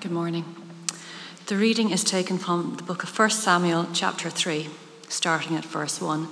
Good 0.00 0.12
morning. 0.12 0.44
The 1.46 1.56
reading 1.56 1.90
is 1.90 2.04
taken 2.04 2.36
from 2.38 2.76
the 2.76 2.82
book 2.82 3.02
of 3.02 3.18
1 3.18 3.30
Samuel, 3.30 3.86
chapter 3.94 4.28
3, 4.28 4.68
starting 5.08 5.56
at 5.56 5.64
verse 5.64 6.00
1. 6.00 6.28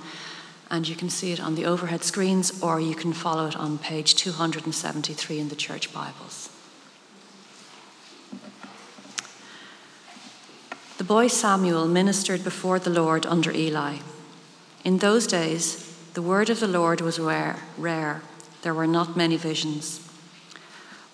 And 0.69 0.87
you 0.87 0.95
can 0.95 1.09
see 1.09 1.31
it 1.31 1.39
on 1.39 1.55
the 1.55 1.65
overhead 1.65 2.03
screens, 2.03 2.61
or 2.61 2.79
you 2.79 2.95
can 2.95 3.11
follow 3.11 3.47
it 3.47 3.55
on 3.55 3.79
page 3.79 4.13
273 4.15 5.39
in 5.39 5.49
the 5.49 5.55
church 5.55 5.91
Bibles. 5.91 6.49
The 10.97 11.03
boy 11.03 11.27
Samuel 11.27 11.87
ministered 11.87 12.43
before 12.43 12.77
the 12.77 12.91
Lord 12.91 13.25
under 13.25 13.51
Eli. 13.51 13.97
In 14.83 14.99
those 14.99 15.25
days, 15.25 15.97
the 16.13 16.21
word 16.21 16.51
of 16.51 16.59
the 16.59 16.67
Lord 16.67 17.01
was 17.01 17.19
rare, 17.19 17.57
rare. 17.77 18.21
There 18.61 18.75
were 18.75 18.87
not 18.87 19.17
many 19.17 19.37
visions. 19.37 20.04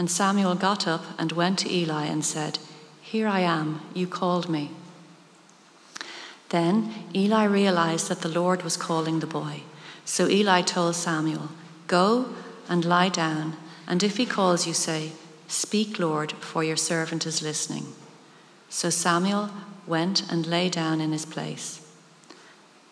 And 0.00 0.10
Samuel 0.10 0.54
got 0.54 0.88
up 0.88 1.04
and 1.18 1.30
went 1.30 1.58
to 1.58 1.70
Eli 1.70 2.06
and 2.06 2.24
said, 2.24 2.58
Here 3.02 3.28
I 3.28 3.40
am, 3.40 3.82
you 3.92 4.06
called 4.06 4.48
me. 4.48 4.70
Then 6.48 6.94
Eli 7.14 7.44
realized 7.44 8.08
that 8.08 8.22
the 8.22 8.30
Lord 8.30 8.62
was 8.62 8.78
calling 8.78 9.20
the 9.20 9.26
boy. 9.26 9.60
So 10.06 10.26
Eli 10.26 10.62
told 10.62 10.96
Samuel, 10.96 11.50
Go 11.86 12.30
and 12.66 12.82
lie 12.82 13.10
down, 13.10 13.58
and 13.86 14.02
if 14.02 14.16
he 14.16 14.24
calls 14.24 14.66
you, 14.66 14.72
say, 14.72 15.12
Speak, 15.48 15.98
Lord, 15.98 16.32
for 16.32 16.64
your 16.64 16.78
servant 16.78 17.26
is 17.26 17.42
listening. 17.42 17.84
So 18.70 18.88
Samuel 18.88 19.50
went 19.86 20.22
and 20.32 20.46
lay 20.46 20.70
down 20.70 21.02
in 21.02 21.12
his 21.12 21.26
place. 21.26 21.86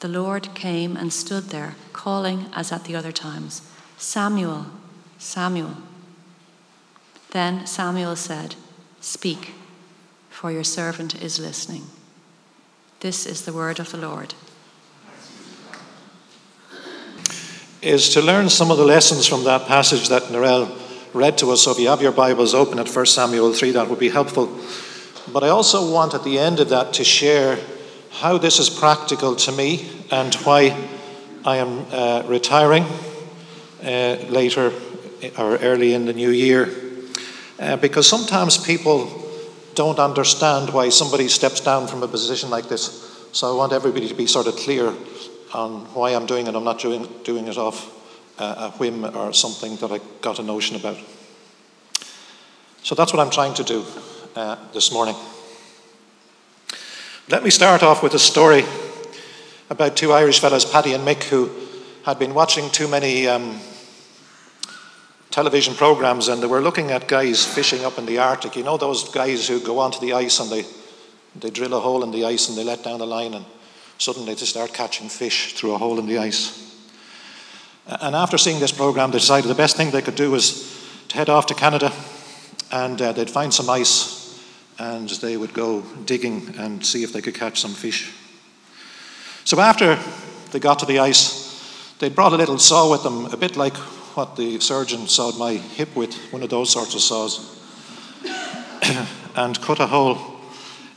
The 0.01 0.09
Lord 0.09 0.55
came 0.55 0.95
and 0.95 1.11
stood 1.11 1.45
there, 1.45 1.75
calling 1.95 2.51
as 2.53 2.71
at 2.71 2.85
the 2.85 2.97
other 2.97 3.13
times, 3.13 3.63
Samuel, 3.97 4.67
Samuel. 5.17 5.75
Then 7.31 7.67
Samuel 7.67 8.17
said, 8.17 8.55
Speak, 9.01 9.53
for 10.31 10.51
your 10.51 10.65
servant 10.65 11.21
is 11.23 11.39
listening. 11.39 11.85
This 13.01 13.27
is 13.27 13.45
the 13.45 13.53
word 13.53 13.79
of 13.79 13.93
the 13.93 13.99
Lord. 13.99 14.35
Is 17.81 18.09
to 18.11 18.23
learn 18.23 18.49
some 18.49 18.71
of 18.71 18.79
the 18.79 18.85
lessons 18.85 19.27
from 19.27 19.45
that 19.45 19.69
passage 19.69 20.09
that 20.09 20.25
Narelle 20.25 20.77
read 21.15 21.39
to 21.39 21.51
us. 21.53 21.63
So 21.63 21.71
if 21.71 21.79
you 21.79 21.89
have 21.89 22.03
your 22.03 22.13
Bibles 22.13 22.55
open 22.55 22.79
at 22.79 22.89
1 22.89 23.07
Samuel 23.07 23.53
3, 23.53 23.73
that 23.73 23.89
would 23.89 23.99
be 23.99 24.09
helpful. 24.09 24.59
But 25.33 25.45
I 25.45 25.49
also 25.49 25.93
want 25.93 26.15
at 26.15 26.25
the 26.25 26.39
end 26.39 26.59
of 26.59 26.71
that 26.71 26.95
to 26.95 27.05
share 27.05 27.59
how 28.11 28.39
this 28.39 28.59
is 28.59 28.71
practical 28.71 29.37
to 29.37 29.53
me 29.53 29.89
and 30.11 30.35
why 30.37 30.89
I 31.45 31.59
am 31.59 31.87
uh, 31.93 32.23
retiring 32.27 32.85
uh, 33.83 34.17
later 34.29 34.73
or 35.39 35.57
early 35.59 35.95
in 35.95 36.07
the 36.07 36.13
new 36.13 36.31
year. 36.31 36.88
Uh, 37.59 37.77
because 37.77 38.09
sometimes 38.09 38.57
people 38.57 39.11
don't 39.75 39.99
understand 39.99 40.71
why 40.71 40.89
somebody 40.89 41.29
steps 41.29 41.61
down 41.61 41.87
from 41.87 42.03
a 42.03 42.09
position 42.09 42.51
like 42.51 42.69
this. 42.69 43.29
So 43.33 43.53
I 43.53 43.57
want 43.57 43.73
everybody 43.73 44.09
to 44.09 44.15
be 44.15 44.27
sort 44.27 44.47
of 44.47 44.57
clear 44.57 44.95
on 45.53 45.87
why 45.95 46.11
I'm 46.11 46.27
doing 46.27 46.47
it. 46.47 46.55
I'm 46.55 46.65
not 46.65 46.79
doing, 46.79 47.09
doing 47.25 47.49
it 47.49 47.59
off 47.59 47.95
uh, 48.39 48.71
a 48.73 48.79
whim 48.79 49.05
or 49.05 49.33
something 49.33 49.77
that 49.77 49.91
I 49.91 50.01
got 50.21 50.39
a 50.39 50.43
notion 50.43 50.77
about. 50.77 50.99
So 52.83 52.95
that's 52.95 53.13
what 53.13 53.21
I'm 53.21 53.31
trying 53.31 53.55
to 53.55 53.65
do 53.65 53.85
uh, 54.37 54.57
this 54.73 54.93
morning. 54.93 55.17
Let 57.29 57.43
me 57.43 57.51
start 57.51 57.83
off 57.83 58.03
with 58.03 58.15
a 58.15 58.19
story 58.19 58.65
about 59.69 59.97
two 59.97 60.13
Irish 60.13 60.41
fellows, 60.41 60.65
Paddy 60.65 60.95
and 60.95 61.07
Mick, 61.07 61.25
who 61.25 61.51
had 62.05 62.19
been 62.19 62.35
watching 62.35 62.71
too 62.71 62.89
many 62.89 63.27
um, 63.27 63.61
television 65.31 65.75
programs 65.75 66.29
and 66.29 66.43
they 66.43 66.47
were 66.47 66.61
looking 66.61 66.91
at 66.91 67.09
guys 67.09 67.45
fishing 67.45 67.85
up 67.85 67.99
in 67.99 68.07
the 68.07 68.19
Arctic. 68.19 68.57
You 68.57 68.65
know 68.65 68.77
those 68.77 69.09
guys 69.11 69.47
who 69.47 69.61
go 69.61 69.79
onto 69.79 70.01
the 70.01 70.15
ice 70.15 70.41
and 70.41 70.51
they, 70.51 70.65
they 71.39 71.51
drill 71.51 71.75
a 71.75 71.81
hole 71.81 72.03
in 72.03 72.11
the 72.11 72.25
ice 72.25 72.49
and 72.49 72.57
they 72.57 72.65
let 72.65 72.83
down 72.83 72.99
the 72.99 73.07
line 73.07 73.35
and 73.35 73.45
suddenly 73.99 74.35
they 74.35 74.47
start 74.47 74.73
catching 74.73 75.09
fish 75.09 75.55
through 75.55 75.75
a 75.75 75.79
hole 75.79 75.99
in 75.99 76.07
the 76.07 76.19
ice. 76.19 76.65
And 77.87 78.15
after 78.15 78.37
seeing 78.39 78.61
this 78.61 78.73
program, 78.73 79.11
they 79.11 79.19
decided 79.19 79.49
the 79.49 79.55
best 79.55 79.77
thing 79.77 79.91
they 79.91 80.03
could 80.03 80.15
do 80.15 80.31
was 80.31 80.77
to 81.09 81.17
head 81.17 81.29
off 81.29 81.47
to 81.47 81.55
Canada 81.55 81.93
and 82.71 83.01
uh, 83.01 83.13
they'd 83.13 83.31
find 83.31 83.53
some 83.53 83.71
ice 83.71 84.19
and 84.79 85.09
they 85.09 85.37
would 85.37 85.55
go 85.55 85.83
digging 86.05 86.55
and 86.59 86.85
see 86.85 87.03
if 87.03 87.13
they 87.13 87.21
could 87.21 87.35
catch 87.35 87.61
some 87.61 87.73
fish. 87.73 88.13
So 89.45 89.59
after 89.61 89.99
they 90.53 90.59
got 90.61 90.79
to 90.81 90.87
the 90.87 90.99
ice, 90.99 91.49
they 91.99 92.09
brought 92.09 92.33
a 92.33 92.37
little 92.37 92.59
saw 92.59 92.91
with 92.91 93.03
them, 93.03 93.27
a 93.27 93.37
bit 93.37 93.57
like 93.57 93.75
what 94.19 94.35
the 94.35 94.59
surgeon 94.59 95.07
sawed 95.07 95.39
my 95.39 95.53
hip 95.53 95.95
with, 95.95 96.13
one 96.33 96.43
of 96.43 96.51
those 96.51 96.71
sorts 96.71 96.93
of 96.93 97.01
saws, 97.01 97.57
and 99.37 99.63
cut 99.63 99.79
a 99.79 99.87
hole 99.87 100.19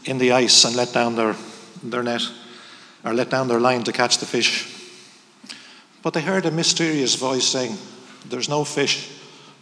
in 0.06 0.18
the 0.18 0.32
ice 0.32 0.66
and 0.66 0.76
let 0.76 0.92
down 0.92 1.16
their, 1.16 1.36
their 1.84 2.02
net, 2.02 2.24
or 3.06 3.14
let 3.14 3.30
down 3.30 3.48
their 3.48 3.60
line 3.60 3.84
to 3.84 3.92
catch 3.92 4.18
the 4.18 4.26
fish. 4.26 4.76
But 6.02 6.16
they 6.16 6.22
heard 6.22 6.48
a 6.48 6.52
mysterious 6.52 7.14
voice 7.14 7.46
saying, 7.46 7.78
There's 8.28 8.50
no 8.50 8.64
fish 8.64 9.12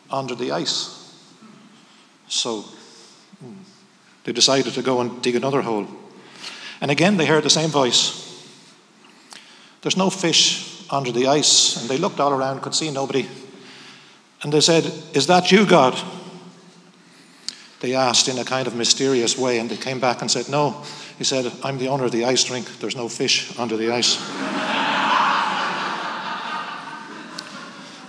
under 0.09 0.35
the 0.35 0.53
ice. 0.53 1.13
So 2.29 2.61
hmm, 3.41 3.57
they 4.23 4.31
decided 4.31 4.73
to 4.75 4.81
go 4.81 5.01
and 5.01 5.21
dig 5.21 5.35
another 5.35 5.63
hole. 5.63 5.85
And 6.79 6.91
again 6.91 7.17
they 7.17 7.25
heard 7.25 7.43
the 7.43 7.49
same 7.49 7.71
voice. 7.71 8.25
There's 9.81 9.97
no 9.97 10.09
fish 10.09 10.85
under 10.89 11.11
the 11.11 11.27
ice. 11.27 11.81
And 11.81 11.89
they 11.89 11.97
looked 11.97 12.21
all 12.21 12.31
around, 12.31 12.61
could 12.61 12.73
see 12.73 12.89
nobody. 12.89 13.27
And 14.41 14.53
they 14.53 14.61
said, 14.61 14.85
Is 15.13 15.27
that 15.27 15.51
you, 15.51 15.65
God? 15.65 15.99
They 17.81 17.95
asked 17.95 18.27
in 18.27 18.37
a 18.37 18.45
kind 18.45 18.67
of 18.67 18.75
mysterious 18.75 19.37
way, 19.37 19.59
and 19.59 19.69
they 19.69 19.77
came 19.77 19.99
back 19.99 20.21
and 20.21 20.29
said, 20.29 20.49
No. 20.49 20.83
He 21.17 21.23
said, 21.23 21.51
I'm 21.63 21.77
the 21.77 21.87
owner 21.87 22.05
of 22.05 22.11
the 22.11 22.25
ice 22.25 22.49
rink. 22.49 22.79
There's 22.79 22.95
no 22.95 23.09
fish 23.09 23.57
under 23.59 23.75
the 23.75 23.91
ice. 23.91 24.15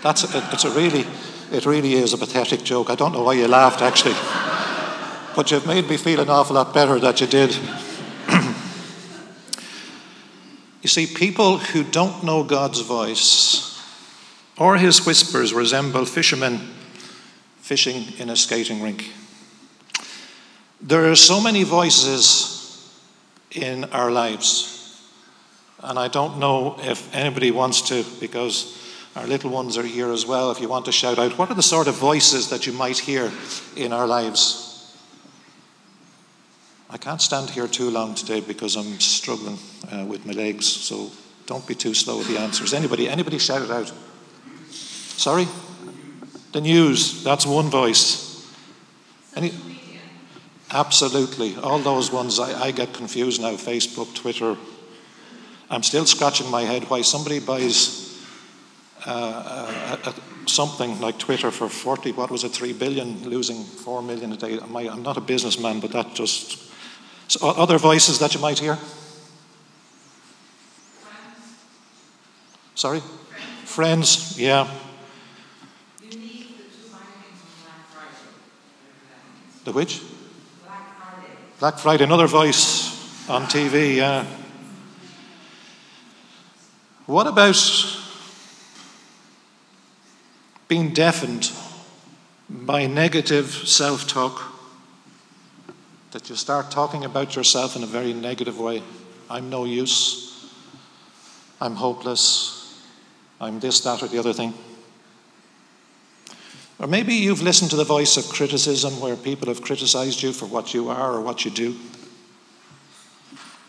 That's 0.03 0.23
a, 0.35 0.49
it's 0.53 0.65
a 0.65 0.71
really, 0.71 1.05
it 1.53 1.67
really 1.67 1.95
is 1.95 2.13
a 2.13 2.19
pathetic 2.19 2.63
joke. 2.63 2.89
I 2.89 2.95
don't 2.95 3.13
know 3.13 3.23
why 3.25 3.35
you 3.35 3.49
laughed, 3.49 3.83
actually. 3.83 4.15
But 5.35 5.51
you've 5.51 5.67
made 5.67 5.89
me 5.89 5.97
feel 5.97 6.21
an 6.21 6.31
awful 6.31 6.57
lot 6.57 6.73
better 6.73 6.99
that 7.01 7.21
you 7.21 7.27
did. 7.27 7.51
you 10.83 10.89
see, 10.89 11.07
people 11.07 11.59
who 11.59 11.85
don't 11.85 12.25
know 12.25 12.45
God's 12.45 12.81
voice 12.81 13.70
or 14.61 14.77
his 14.77 15.07
whispers 15.07 15.55
resemble 15.55 16.05
fishermen 16.05 16.59
fishing 17.57 18.05
in 18.19 18.29
a 18.29 18.37
skating 18.37 18.83
rink. 18.83 19.11
There 20.83 21.11
are 21.11 21.17
so 21.17 21.41
many 21.41 21.65
voices 21.65 22.93
in 23.51 23.85
our 23.85 24.11
lives, 24.11 25.03
and 25.83 25.99
I 25.99 26.09
don't 26.09 26.39
know 26.39 26.77
if 26.83 27.13
anybody 27.15 27.51
wants 27.51 27.81
to, 27.89 28.05
because 28.21 28.77
our 29.17 29.27
little 29.27 29.51
ones 29.51 29.79
are 29.79 29.83
here 29.83 30.13
as 30.13 30.27
well. 30.27 30.51
If 30.51 30.61
you 30.61 30.69
want 30.69 30.85
to 30.85 30.93
shout 30.93 31.19
out, 31.19 31.39
what 31.39 31.51
are 31.51 31.55
the 31.55 31.63
sort 31.63 31.89
of 31.89 31.95
voices 31.95 32.51
that 32.51 32.67
you 32.67 32.75
might 32.75 32.99
hear 32.99 33.33
in 33.77 33.95
our 33.95 34.07
lives? 34.07 34.95
I 36.91 36.99
can't 36.99 37.23
stand 37.23 37.49
here 37.49 37.67
too 37.67 37.89
long 37.89 38.15
today 38.15 38.41
because 38.41 38.77
I'm 38.77 39.01
struggling 39.01 39.59
uh, 39.91 40.05
with 40.05 40.27
my 40.27 40.35
legs, 40.35 40.67
so 40.67 41.11
don't 41.47 41.67
be 41.67 41.75
too 41.75 41.95
slow 41.95 42.19
with 42.19 42.29
the 42.29 42.39
answers. 42.39 42.75
Anybody, 42.75 43.09
anybody 43.09 43.39
shout 43.39 43.63
it 43.63 43.71
out? 43.71 43.91
Sorry? 45.21 45.47
The 46.53 46.63
news, 46.63 47.23
that's 47.23 47.45
one 47.45 47.69
voice. 47.69 48.51
Any, 49.37 49.53
Absolutely. 50.71 51.57
All 51.57 51.79
those 51.79 52.11
ones, 52.11 52.41
I, 52.41 52.59
I 52.59 52.71
get 52.71 52.95
confused 52.95 53.43
now 53.43 53.51
Facebook, 53.51 54.15
Twitter. 54.15 54.57
I'm 55.69 55.83
still 55.83 56.07
scratching 56.07 56.51
my 56.51 56.63
head 56.63 56.89
why 56.89 57.03
somebody 57.03 57.39
buys 57.39 58.19
uh, 59.05 59.99
a, 60.07 60.09
a, 60.09 60.49
something 60.49 60.99
like 61.03 61.19
Twitter 61.19 61.51
for 61.51 61.69
40, 61.69 62.13
what 62.13 62.31
was 62.31 62.43
it, 62.43 62.53
3 62.53 62.73
billion, 62.73 63.29
losing 63.29 63.63
4 63.63 64.01
million 64.01 64.33
a 64.33 64.39
day. 64.39 64.59
I'm 64.59 65.03
not 65.03 65.19
a 65.19 65.21
businessman, 65.21 65.81
but 65.81 65.93
that 65.93 66.15
just. 66.15 66.73
So 67.29 67.47
other 67.47 67.77
voices 67.77 68.19
that 68.21 68.33
you 68.33 68.41
might 68.41 68.59
hear? 68.59 68.79
Sorry? 72.75 73.01
Friends, 73.67 74.41
yeah. 74.41 74.67
The 79.71 79.77
which? 79.77 80.01
Black 80.65 80.99
Friday. 80.99 81.33
Black 81.61 81.79
Friday, 81.79 82.03
another 82.03 82.27
voice 82.27 83.29
on 83.29 83.45
TV, 83.45 83.99
yeah. 83.99 84.27
What 87.07 87.29
about 87.29 87.55
being 90.67 90.93
deafened 90.93 91.53
by 92.49 92.89
negative 92.89 93.47
self 93.47 94.09
talk? 94.09 94.43
That 96.11 96.29
you 96.29 96.35
start 96.35 96.73
talking 96.73 97.05
about 97.05 97.37
yourself 97.37 97.77
in 97.77 97.85
a 97.85 97.87
very 97.87 98.13
negative 98.13 98.59
way. 98.59 98.83
I'm 99.31 99.51
no 99.51 99.67
use. 99.67 100.51
I'm 101.61 101.77
hopeless. 101.77 102.83
I'm 103.41 103.61
this, 103.61 103.79
that, 103.83 104.03
or 104.03 104.09
the 104.09 104.19
other 104.19 104.33
thing. 104.33 104.53
Or 106.81 106.87
maybe 106.87 107.13
you've 107.15 107.43
listened 107.43 107.71
to 107.73 107.77
the 107.77 107.85
voice 107.85 108.17
of 108.17 108.31
criticism 108.31 109.01
where 109.01 109.15
people 109.15 109.49
have 109.49 109.61
criticized 109.61 110.23
you 110.23 110.33
for 110.33 110.47
what 110.47 110.73
you 110.73 110.89
are 110.89 111.13
or 111.13 111.21
what 111.21 111.45
you 111.45 111.51
do. 111.51 111.77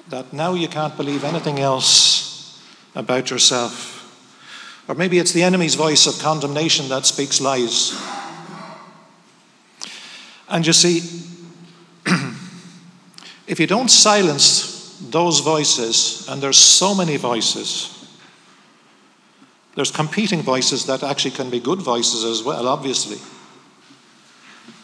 That 0.07 0.31
now 0.31 0.53
you 0.53 0.69
can't 0.69 0.95
believe 0.95 1.25
anything 1.25 1.59
else 1.59 2.63
about 2.95 3.29
yourself. 3.29 3.97
Or 4.87 4.95
maybe 4.95 5.19
it's 5.19 5.33
the 5.33 5.43
enemy's 5.43 5.75
voice 5.75 6.07
of 6.07 6.19
condemnation 6.19 6.87
that 6.87 7.05
speaks 7.05 7.41
lies. 7.41 8.01
And 10.47 10.65
you 10.65 10.73
see, 10.73 11.01
if 13.45 13.59
you 13.59 13.67
don't 13.67 13.91
silence 13.91 14.97
those 15.09 15.41
voices, 15.41 16.27
and 16.29 16.41
there's 16.41 16.57
so 16.57 16.95
many 16.95 17.17
voices, 17.17 18.00
there's 19.75 19.91
competing 19.91 20.41
voices 20.41 20.85
that 20.88 21.03
actually 21.03 21.31
can 21.31 21.50
be 21.50 21.59
good 21.59 21.81
voices 21.81 22.23
as 22.23 22.44
well, 22.44 22.68
obviously. 22.68 23.18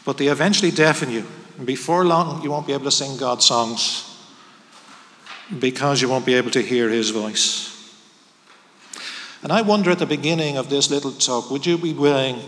But 0.06 0.18
they 0.18 0.28
eventually 0.28 0.72
deafen 0.72 1.12
you. 1.12 1.26
And 1.58 1.68
before 1.68 2.06
long, 2.06 2.42
you 2.42 2.52
won't 2.52 2.68
be 2.68 2.74
able 2.74 2.86
to 2.86 2.92
sing 2.92 3.18
God's 3.18 3.46
songs 3.46 4.04
because 5.60 6.02
you 6.02 6.08
won't 6.08 6.26
be 6.26 6.36
able 6.36 6.52
to 6.52 6.62
hear 6.62 6.90
His 6.90 7.10
voice. 7.10 7.74
And 9.44 9.52
I 9.52 9.62
wonder 9.62 9.92
at 9.92 10.00
the 10.00 10.06
beginning 10.06 10.58
of 10.58 10.70
this 10.70 10.90
little 10.90 11.12
talk, 11.12 11.52
would 11.52 11.66
you 11.66 11.78
be 11.78 11.94
willing 11.94 12.40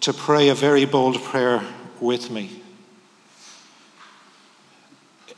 to 0.00 0.12
pray 0.12 0.48
a 0.48 0.54
very 0.54 0.84
bold 0.84 1.22
prayer 1.22 1.62
with 2.00 2.30
me? 2.30 2.62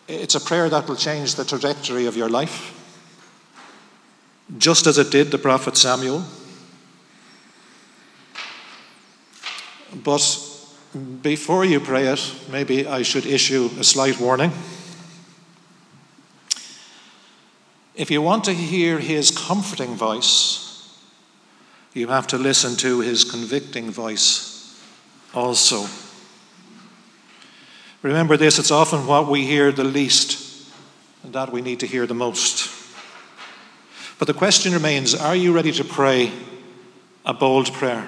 It's 0.09 0.35
a 0.35 0.41
prayer 0.41 0.69
that 0.69 0.89
will 0.89 0.97
change 0.97 1.35
the 1.35 1.45
trajectory 1.45 2.07
of 2.07 2.17
your 2.17 2.29
life 2.29 2.80
just 4.59 4.87
as 4.87 4.99
it 4.99 5.11
did 5.11 5.31
the 5.31 5.39
prophet 5.39 5.77
Samuel. 5.77 6.25
But 9.95 10.23
before 11.23 11.65
you 11.65 11.81
pray 11.81 12.07
it, 12.07 12.35
maybe 12.51 12.87
I 12.87 13.03
should 13.03 13.27
issue 13.27 13.71
a 13.79 13.85
slight 13.85 14.19
warning. 14.19 14.53
If 17.95 18.11
you 18.11 18.23
want 18.23 18.45
to 18.45 18.55
hear 18.55 18.99
his 18.99 19.31
comforting 19.31 19.95
voice, 19.95 20.67
you 21.93 22.09
have 22.09 22.27
to 22.29 22.39
listen 22.39 22.77
to 22.77 23.01
his 23.01 23.25
convicting 23.25 23.91
voice 23.91 24.81
also. 25.35 25.87
Remember 28.03 28.37
this, 28.37 28.59
it's 28.59 28.71
often 28.71 29.07
what 29.07 29.29
we 29.29 29.45
hear 29.45 29.71
the 29.71 29.85
least 29.85 30.71
that 31.25 31.53
we 31.53 31.61
need 31.61 31.81
to 31.81 31.87
hear 31.87 32.07
the 32.07 32.15
most. 32.15 32.80
But 34.21 34.27
the 34.27 34.35
question 34.35 34.75
remains 34.75 35.15
are 35.15 35.35
you 35.35 35.55
ready 35.55 35.73
to 35.73 35.83
pray 35.83 36.31
a 37.25 37.33
bold 37.33 37.73
prayer? 37.73 38.07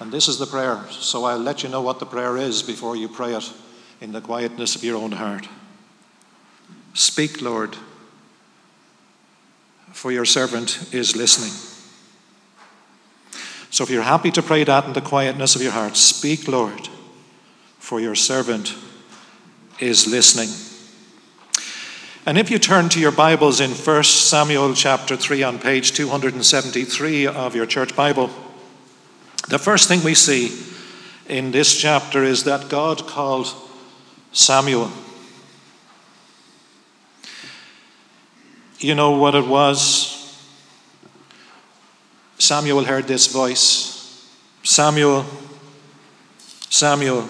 And 0.00 0.10
this 0.10 0.26
is 0.26 0.40
the 0.40 0.46
prayer, 0.46 0.84
so 0.90 1.24
I'll 1.24 1.38
let 1.38 1.62
you 1.62 1.68
know 1.68 1.80
what 1.80 2.00
the 2.00 2.06
prayer 2.06 2.36
is 2.36 2.60
before 2.60 2.96
you 2.96 3.08
pray 3.08 3.34
it 3.34 3.52
in 4.00 4.10
the 4.10 4.20
quietness 4.20 4.74
of 4.74 4.82
your 4.82 4.96
own 4.96 5.12
heart. 5.12 5.48
Speak, 6.94 7.40
Lord, 7.40 7.76
for 9.92 10.10
your 10.10 10.24
servant 10.24 10.92
is 10.92 11.14
listening. 11.14 11.52
So 13.70 13.84
if 13.84 13.90
you're 13.90 14.02
happy 14.02 14.32
to 14.32 14.42
pray 14.42 14.64
that 14.64 14.86
in 14.86 14.92
the 14.92 15.00
quietness 15.00 15.54
of 15.54 15.62
your 15.62 15.70
heart, 15.70 15.96
speak, 15.96 16.48
Lord, 16.48 16.88
for 17.78 18.00
your 18.00 18.16
servant 18.16 18.74
is 19.78 20.08
listening. 20.08 20.73
And 22.26 22.38
if 22.38 22.50
you 22.50 22.58
turn 22.58 22.88
to 22.88 22.98
your 22.98 23.12
Bibles 23.12 23.60
in 23.60 23.72
1 23.72 24.04
Samuel 24.04 24.72
chapter 24.72 25.14
3 25.14 25.42
on 25.42 25.58
page 25.58 25.92
273 25.92 27.26
of 27.26 27.54
your 27.54 27.66
church 27.66 27.94
Bible, 27.94 28.30
the 29.48 29.58
first 29.58 29.88
thing 29.88 30.02
we 30.02 30.14
see 30.14 30.58
in 31.28 31.50
this 31.50 31.78
chapter 31.78 32.24
is 32.24 32.44
that 32.44 32.70
God 32.70 33.06
called 33.06 33.52
Samuel. 34.32 34.90
You 38.78 38.94
know 38.94 39.10
what 39.18 39.34
it 39.34 39.46
was? 39.46 40.42
Samuel 42.38 42.84
heard 42.84 43.06
this 43.06 43.26
voice 43.26 44.30
Samuel, 44.62 45.26
Samuel. 46.70 47.28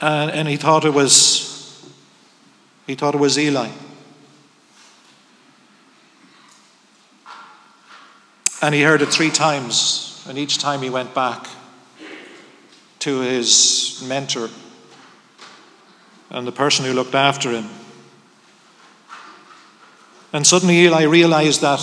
And, 0.00 0.30
and 0.30 0.48
he 0.48 0.56
thought 0.56 0.86
it 0.86 0.94
was 0.94 1.29
he 2.90 2.96
thought 2.96 3.14
it 3.14 3.18
was 3.18 3.38
Eli. 3.38 3.68
And 8.60 8.74
he 8.74 8.82
heard 8.82 9.00
it 9.00 9.10
three 9.10 9.30
times, 9.30 10.24
and 10.28 10.36
each 10.36 10.58
time 10.58 10.82
he 10.82 10.90
went 10.90 11.14
back 11.14 11.46
to 12.98 13.20
his 13.20 14.04
mentor 14.08 14.48
and 16.30 16.44
the 16.48 16.52
person 16.52 16.84
who 16.84 16.92
looked 16.92 17.14
after 17.14 17.52
him. 17.52 17.68
And 20.32 20.44
suddenly 20.44 20.80
Eli 20.80 21.04
realized 21.04 21.60
that 21.60 21.80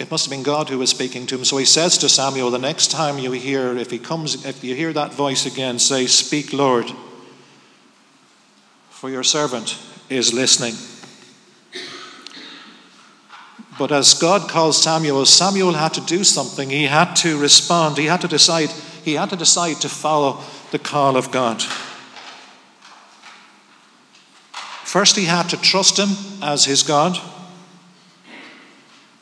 it 0.00 0.10
must 0.10 0.24
have 0.24 0.30
been 0.32 0.42
God 0.42 0.68
who 0.68 0.80
was 0.80 0.90
speaking 0.90 1.26
to 1.28 1.36
him. 1.36 1.44
So 1.44 1.58
he 1.58 1.64
says 1.64 1.96
to 1.98 2.08
Samuel, 2.08 2.50
the 2.50 2.58
next 2.58 2.90
time 2.90 3.20
you 3.20 3.30
hear, 3.30 3.76
if 3.76 3.92
he 3.92 4.00
comes, 4.00 4.44
if 4.44 4.64
you 4.64 4.74
hear 4.74 4.92
that 4.92 5.14
voice 5.14 5.46
again, 5.46 5.78
say, 5.78 6.06
Speak, 6.06 6.52
Lord 6.52 6.90
for 9.04 9.10
your 9.10 9.22
servant 9.22 9.76
is 10.08 10.32
listening. 10.32 10.72
But 13.78 13.92
as 13.92 14.14
God 14.14 14.48
calls 14.48 14.82
Samuel, 14.82 15.26
Samuel 15.26 15.74
had 15.74 15.92
to 15.92 16.00
do 16.00 16.24
something. 16.24 16.70
He 16.70 16.84
had 16.84 17.12
to 17.16 17.38
respond. 17.38 17.98
He 17.98 18.06
had 18.06 18.22
to 18.22 18.28
decide. 18.28 18.70
He 19.04 19.12
had 19.12 19.28
to 19.28 19.36
decide 19.36 19.82
to 19.82 19.90
follow 19.90 20.42
the 20.70 20.78
call 20.78 21.18
of 21.18 21.30
God. 21.30 21.62
First, 24.84 25.16
he 25.16 25.26
had 25.26 25.50
to 25.50 25.58
trust 25.58 25.98
him 25.98 26.16
as 26.42 26.64
his 26.64 26.82
God. 26.82 27.18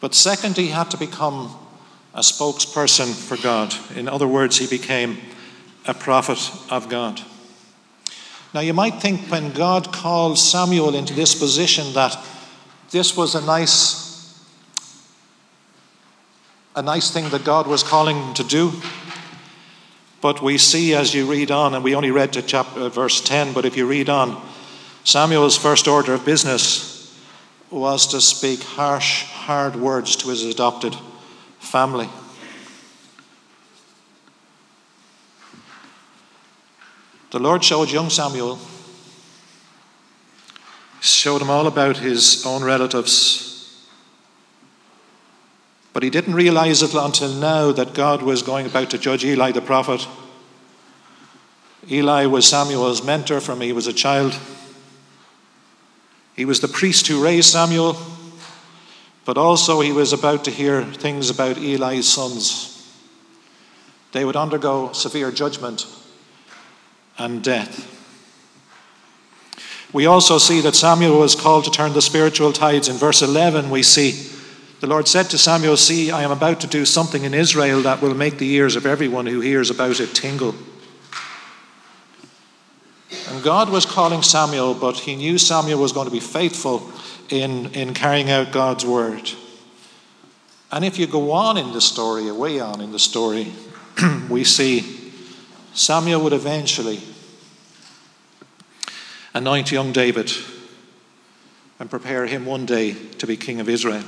But 0.00 0.14
second, 0.14 0.56
he 0.56 0.68
had 0.68 0.92
to 0.92 0.96
become 0.96 1.56
a 2.14 2.20
spokesperson 2.20 3.12
for 3.12 3.36
God. 3.36 3.74
In 3.96 4.06
other 4.06 4.28
words, 4.28 4.58
he 4.58 4.68
became 4.68 5.18
a 5.88 5.92
prophet 5.92 6.38
of 6.70 6.88
God. 6.88 7.20
Now, 8.54 8.60
you 8.60 8.74
might 8.74 9.00
think 9.00 9.30
when 9.30 9.52
God 9.52 9.92
called 9.92 10.38
Samuel 10.38 10.94
into 10.94 11.14
this 11.14 11.34
position 11.34 11.94
that 11.94 12.18
this 12.90 13.16
was 13.16 13.34
a 13.34 13.40
nice, 13.40 14.38
a 16.76 16.82
nice 16.82 17.10
thing 17.10 17.30
that 17.30 17.44
God 17.44 17.66
was 17.66 17.82
calling 17.82 18.16
him 18.16 18.34
to 18.34 18.44
do. 18.44 18.72
But 20.20 20.42
we 20.42 20.58
see 20.58 20.94
as 20.94 21.14
you 21.14 21.30
read 21.30 21.50
on, 21.50 21.74
and 21.74 21.82
we 21.82 21.94
only 21.94 22.10
read 22.10 22.34
to 22.34 22.42
chapter, 22.42 22.80
uh, 22.80 22.88
verse 22.90 23.22
10, 23.22 23.54
but 23.54 23.64
if 23.64 23.76
you 23.76 23.86
read 23.86 24.10
on, 24.10 24.40
Samuel's 25.02 25.56
first 25.56 25.88
order 25.88 26.12
of 26.12 26.24
business 26.24 27.18
was 27.70 28.06
to 28.08 28.20
speak 28.20 28.62
harsh, 28.62 29.24
hard 29.24 29.76
words 29.76 30.14
to 30.16 30.28
his 30.28 30.44
adopted 30.44 30.94
family. 31.58 32.08
The 37.32 37.38
Lord 37.38 37.64
showed 37.64 37.90
young 37.90 38.10
Samuel, 38.10 38.58
showed 41.00 41.40
him 41.40 41.48
all 41.48 41.66
about 41.66 41.96
his 41.96 42.44
own 42.44 42.62
relatives. 42.62 43.88
But 45.94 46.02
he 46.02 46.10
didn't 46.10 46.34
realize 46.34 46.82
it 46.82 46.92
until 46.94 47.32
now 47.32 47.72
that 47.72 47.94
God 47.94 48.20
was 48.20 48.42
going 48.42 48.66
about 48.66 48.90
to 48.90 48.98
judge 48.98 49.24
Eli 49.24 49.50
the 49.50 49.62
prophet. 49.62 50.06
Eli 51.90 52.26
was 52.26 52.46
Samuel's 52.46 53.02
mentor 53.02 53.40
from 53.40 53.62
he 53.62 53.72
was 53.72 53.86
a 53.86 53.94
child. 53.94 54.38
He 56.36 56.44
was 56.44 56.60
the 56.60 56.68
priest 56.68 57.06
who 57.06 57.24
raised 57.24 57.48
Samuel, 57.48 57.96
but 59.24 59.38
also 59.38 59.80
he 59.80 59.92
was 59.92 60.12
about 60.12 60.44
to 60.44 60.50
hear 60.50 60.84
things 60.84 61.30
about 61.30 61.56
Eli's 61.56 62.06
sons. 62.06 62.94
They 64.12 64.26
would 64.26 64.36
undergo 64.36 64.92
severe 64.92 65.30
judgment 65.30 65.86
and 67.22 67.42
death. 67.42 67.88
We 69.92 70.06
also 70.06 70.38
see 70.38 70.60
that 70.62 70.74
Samuel 70.74 71.18
was 71.18 71.34
called 71.34 71.64
to 71.64 71.70
turn 71.70 71.92
the 71.92 72.02
spiritual 72.02 72.52
tides. 72.52 72.88
In 72.88 72.96
verse 72.96 73.22
11, 73.22 73.70
we 73.70 73.82
see 73.82 74.28
the 74.80 74.86
Lord 74.88 75.06
said 75.06 75.30
to 75.30 75.38
Samuel, 75.38 75.76
See, 75.76 76.10
I 76.10 76.22
am 76.22 76.32
about 76.32 76.60
to 76.62 76.66
do 76.66 76.84
something 76.84 77.24
in 77.24 77.34
Israel 77.34 77.82
that 77.82 78.02
will 78.02 78.14
make 78.14 78.38
the 78.38 78.50
ears 78.50 78.74
of 78.74 78.86
everyone 78.86 79.26
who 79.26 79.40
hears 79.40 79.70
about 79.70 80.00
it 80.00 80.14
tingle. 80.14 80.56
And 83.28 83.44
God 83.44 83.70
was 83.70 83.86
calling 83.86 84.22
Samuel, 84.22 84.74
but 84.74 84.98
he 84.98 85.14
knew 85.14 85.38
Samuel 85.38 85.80
was 85.80 85.92
going 85.92 86.06
to 86.08 86.12
be 86.12 86.20
faithful 86.20 86.90
in, 87.28 87.66
in 87.74 87.94
carrying 87.94 88.30
out 88.30 88.50
God's 88.50 88.84
word. 88.84 89.30
And 90.72 90.84
if 90.84 90.98
you 90.98 91.06
go 91.06 91.32
on 91.32 91.58
in 91.58 91.72
the 91.72 91.80
story, 91.80 92.28
away 92.28 92.58
on 92.58 92.80
in 92.80 92.92
the 92.92 92.98
story, 92.98 93.52
we 94.30 94.42
see 94.42 95.12
Samuel 95.74 96.22
would 96.22 96.32
eventually 96.32 97.00
anoint 99.34 99.72
young 99.72 99.92
David 99.92 100.30
and 101.78 101.90
prepare 101.90 102.26
him 102.26 102.46
one 102.46 102.66
day 102.66 102.94
to 103.18 103.26
be 103.26 103.36
king 103.36 103.60
of 103.60 103.68
Israel. 103.68 104.04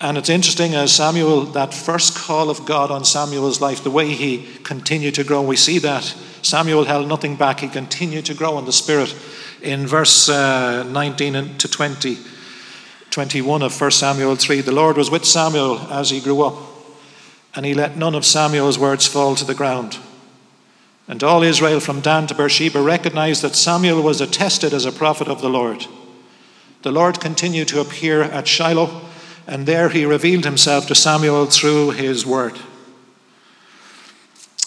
And 0.00 0.18
it's 0.18 0.28
interesting 0.28 0.74
as 0.74 0.92
Samuel, 0.92 1.46
that 1.46 1.72
first 1.72 2.16
call 2.16 2.50
of 2.50 2.66
God 2.66 2.90
on 2.90 3.04
Samuel's 3.04 3.60
life, 3.62 3.82
the 3.82 3.90
way 3.90 4.10
he 4.10 4.46
continued 4.62 5.14
to 5.14 5.24
grow, 5.24 5.40
we 5.40 5.56
see 5.56 5.78
that 5.78 6.04
Samuel 6.42 6.84
held 6.84 7.08
nothing 7.08 7.36
back. 7.36 7.60
He 7.60 7.68
continued 7.68 8.26
to 8.26 8.34
grow 8.34 8.58
in 8.58 8.66
the 8.66 8.72
Spirit. 8.72 9.14
In 9.62 9.86
verse 9.86 10.28
uh, 10.28 10.82
19 10.84 11.58
to 11.58 11.68
20, 11.68 12.18
21 13.10 13.62
of 13.62 13.80
1 13.80 13.90
Samuel 13.90 14.36
3, 14.36 14.60
the 14.60 14.70
Lord 14.70 14.98
was 14.98 15.10
with 15.10 15.24
Samuel 15.24 15.78
as 15.90 16.10
he 16.10 16.20
grew 16.20 16.42
up, 16.42 16.56
and 17.54 17.64
he 17.64 17.72
let 17.72 17.96
none 17.96 18.14
of 18.14 18.26
Samuel's 18.26 18.78
words 18.78 19.06
fall 19.06 19.34
to 19.34 19.46
the 19.46 19.54
ground. 19.54 19.98
And 21.08 21.22
all 21.22 21.42
Israel 21.42 21.80
from 21.80 22.00
Dan 22.00 22.26
to 22.26 22.34
Beersheba 22.34 22.80
recognized 22.80 23.42
that 23.42 23.54
Samuel 23.54 24.02
was 24.02 24.20
attested 24.20 24.72
as 24.72 24.84
a 24.84 24.92
prophet 24.92 25.28
of 25.28 25.40
the 25.40 25.48
Lord. 25.48 25.86
The 26.82 26.90
Lord 26.90 27.20
continued 27.20 27.68
to 27.68 27.80
appear 27.80 28.22
at 28.22 28.48
Shiloh, 28.48 29.02
and 29.46 29.66
there 29.66 29.88
he 29.88 30.04
revealed 30.04 30.44
himself 30.44 30.86
to 30.88 30.94
Samuel 30.94 31.46
through 31.46 31.92
his 31.92 32.26
word. 32.26 32.58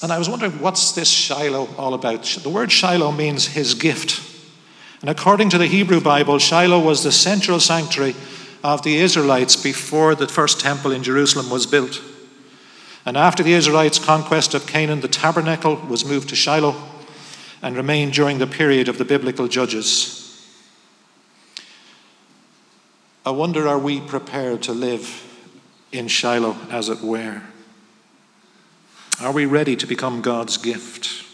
And 0.01 0.13
I 0.13 0.17
was 0.17 0.29
wondering, 0.29 0.61
what's 0.61 0.93
this 0.93 1.09
Shiloh 1.09 1.67
all 1.77 1.93
about? 1.93 2.23
The 2.23 2.49
word 2.49 2.71
Shiloh 2.71 3.11
means 3.11 3.47
his 3.47 3.73
gift. 3.73 4.21
And 5.01 5.09
according 5.09 5.49
to 5.49 5.57
the 5.57 5.67
Hebrew 5.67 5.99
Bible, 5.99 6.39
Shiloh 6.39 6.79
was 6.79 7.03
the 7.03 7.11
central 7.11 7.59
sanctuary 7.59 8.15
of 8.63 8.83
the 8.83 8.97
Israelites 8.97 9.55
before 9.57 10.15
the 10.15 10.27
first 10.27 10.61
temple 10.61 10.91
in 10.91 11.03
Jerusalem 11.03 11.49
was 11.49 11.65
built. 11.65 12.01
And 13.09 13.17
after 13.17 13.41
the 13.41 13.53
Israelites' 13.53 13.97
conquest 13.97 14.53
of 14.53 14.67
Canaan, 14.67 15.01
the 15.01 15.07
tabernacle 15.07 15.77
was 15.77 16.05
moved 16.05 16.29
to 16.29 16.35
Shiloh 16.35 16.75
and 17.59 17.75
remained 17.75 18.13
during 18.13 18.37
the 18.37 18.45
period 18.45 18.87
of 18.87 18.99
the 18.99 19.03
biblical 19.03 19.47
judges. 19.47 20.47
I 23.25 23.31
wonder, 23.31 23.67
are 23.67 23.79
we 23.79 23.99
prepared 23.99 24.61
to 24.61 24.73
live 24.73 25.23
in 25.91 26.07
Shiloh, 26.07 26.55
as 26.69 26.87
it 26.87 27.01
were? 27.01 27.41
Are 29.19 29.31
we 29.31 29.47
ready 29.47 29.75
to 29.75 29.87
become 29.87 30.21
God's 30.21 30.57
gift? 30.57 31.25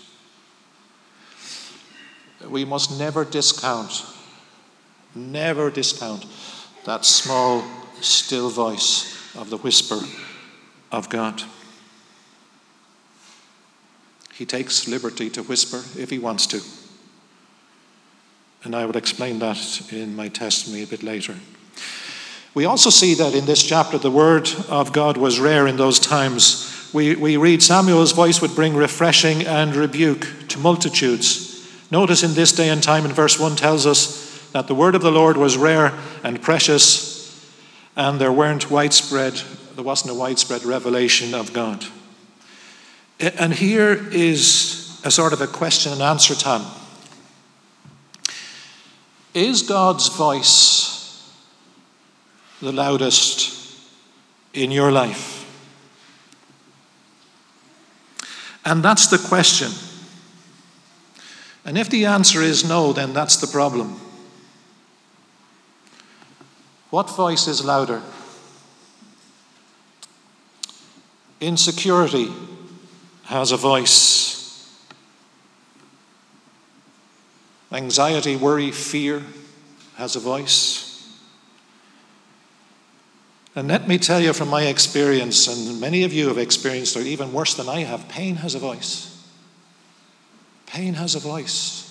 We 2.48 2.63
must 2.63 2.98
never 2.98 3.25
discount, 3.25 4.05
never 5.13 5.70
discount 5.70 6.25
that 6.86 7.03
small, 7.03 7.65
still 8.00 8.50
voice 8.50 9.36
of 9.36 9.50
the 9.50 9.58
whisper 9.58 10.00
of 10.89 11.10
God. 11.10 11.44
He 14.36 14.46
takes 14.46 14.88
liberty 14.88 15.30
to 15.30 15.44
whisper 15.44 15.82
if 15.98 16.10
he 16.10 16.20
wants 16.20 16.46
to. 16.48 16.62
And 18.65 18.75
I 18.75 18.86
will 18.86 18.98
explain 18.98 19.39
that 19.39 19.94
in 19.94 20.15
my 20.15 20.27
testimony 20.27 20.84
a 20.84 20.88
bit 20.88 21.04
later. 21.04 21.36
We 22.54 22.65
also 22.65 22.89
see 22.89 23.13
that 23.13 23.34
in 23.34 23.46
this 23.46 23.63
chapter, 23.63 23.98
the 23.98 24.12
word 24.12 24.50
of 24.68 24.92
God 24.92 25.15
was 25.15 25.39
rare 25.39 25.68
in 25.68 25.77
those 25.77 26.00
times. 26.00 26.89
We, 26.94 27.15
we 27.15 27.38
read 27.38 27.63
Samuel's 27.63 28.12
voice 28.12 28.42
would 28.42 28.56
bring 28.56 28.75
refreshing 28.75 29.46
and 29.46 29.74
rebuke 29.75 30.27
to 30.50 30.60
multitudes. 30.60 31.65
Notice 31.89 32.24
in 32.24 32.34
this 32.34 32.51
day 32.51 32.70
and 32.70 32.84
time, 32.84 33.06
in 33.06 33.13
verse 33.13 33.39
1 33.39 33.56
tells 33.56 33.86
us 33.86 34.50
that 34.51 34.68
the 34.68 34.75
word 34.75 34.96
of 34.96 35.01
the 35.01 35.12
Lord 35.12 35.38
was 35.38 35.58
rare 35.58 35.98
and 36.24 36.42
precious, 36.42 37.46
and 37.96 38.20
there 38.20 38.32
weren't 38.34 38.72
widespread, 38.72 39.34
there 39.75 39.84
wasn't 39.84 40.12
a 40.12 40.15
widespread 40.15 40.65
revelation 40.65 41.34
of 41.34 41.54
God. 41.54 41.86
And 43.20 43.54
here 43.54 43.94
is 44.12 45.00
a 45.04 45.12
sort 45.12 45.34
of 45.34 45.42
a 45.42 45.48
question 45.48 45.94
and 45.94 46.02
answer 46.02 46.36
time. 46.36 46.66
Is 49.34 49.62
God's 49.62 50.10
voice 50.10 51.32
the 52.62 52.72
loudest 52.72 53.80
in 54.54 54.72
your 54.72 54.92
life? 54.92 55.34
And 58.66 58.84
that's 58.84 59.08
the 59.08 59.18
question. 59.18 59.72
And 61.66 61.78
if 61.78 61.90
the 61.90 62.06
answer 62.06 62.42
is 62.42 62.68
no, 62.68 62.94
then 62.94 63.14
that's 63.14 63.38
the 63.38 63.48
problem. 63.48 64.00
What 66.90 67.10
voice 67.10 67.48
is 67.48 67.64
louder? 67.64 68.02
Insecurity 71.42 72.32
has 73.25 73.51
a 73.51 73.58
voice. 73.58 74.75
Anxiety, 77.72 78.36
worry, 78.36 78.72
fear 78.72 79.24
has 79.96 80.15
a 80.15 80.20
voice. 80.20 80.86
And 83.55 83.67
let 83.67 83.88
me 83.88 83.98
tell 83.98 84.20
you 84.20 84.34
from 84.34 84.50
my 84.50 84.63
experience, 84.63 85.48
and 85.48 85.79
many 85.79 86.03
of 86.03 86.13
you 86.13 86.27
have 86.27 86.38
experienced, 86.38 86.96
or 86.96 87.01
even 87.01 87.34
worse 87.34 87.53
than 87.53 87.70
I 87.70 87.82
have, 87.82 88.08
pain 88.10 88.36
has 88.38 88.53
a 88.53 88.60
voice. 88.60 89.12
Pain 90.67 90.96
has 90.96 91.15
a 91.15 91.20
voice. 91.20 91.84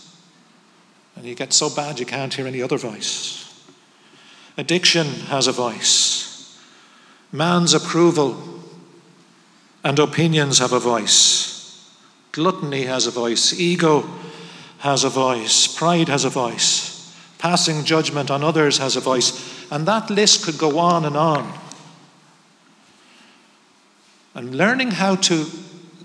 And 1.17 1.25
you 1.25 1.35
get 1.35 1.53
so 1.53 1.71
bad 1.75 1.99
you 1.99 2.07
can't 2.07 2.35
hear 2.35 2.47
any 2.47 2.63
other 2.63 2.77
voice. 2.77 3.41
Addiction 4.57 5.07
has 5.07 5.47
a 5.47 5.53
voice. 5.53 6.61
Man's 7.33 7.75
approval 7.75 8.54
and 9.85 9.99
opinions 9.99 10.59
have 10.59 10.73
a 10.73 10.81
voice. 10.81 11.89
Gluttony 12.33 12.85
has 12.85 13.07
a 13.07 13.11
voice. 13.11 13.53
Ego 13.53 14.09
has 14.79 15.05
a 15.05 15.11
voice. 15.11 15.67
Pride 15.69 16.09
has 16.09 16.25
a 16.25 16.31
voice. 16.31 17.15
Passing 17.39 17.85
judgment 17.85 18.31
on 18.31 18.43
others 18.43 18.79
has 18.79 18.97
a 18.97 19.01
voice. 19.01 19.71
And 19.71 19.87
that 19.87 20.09
list 20.09 20.45
could 20.45 20.57
go 20.57 20.79
on 20.79 21.05
and 21.05 21.17
on. 21.17 21.59
And 24.35 24.55
learning 24.57 24.93
how 24.93 25.17
to 25.17 25.47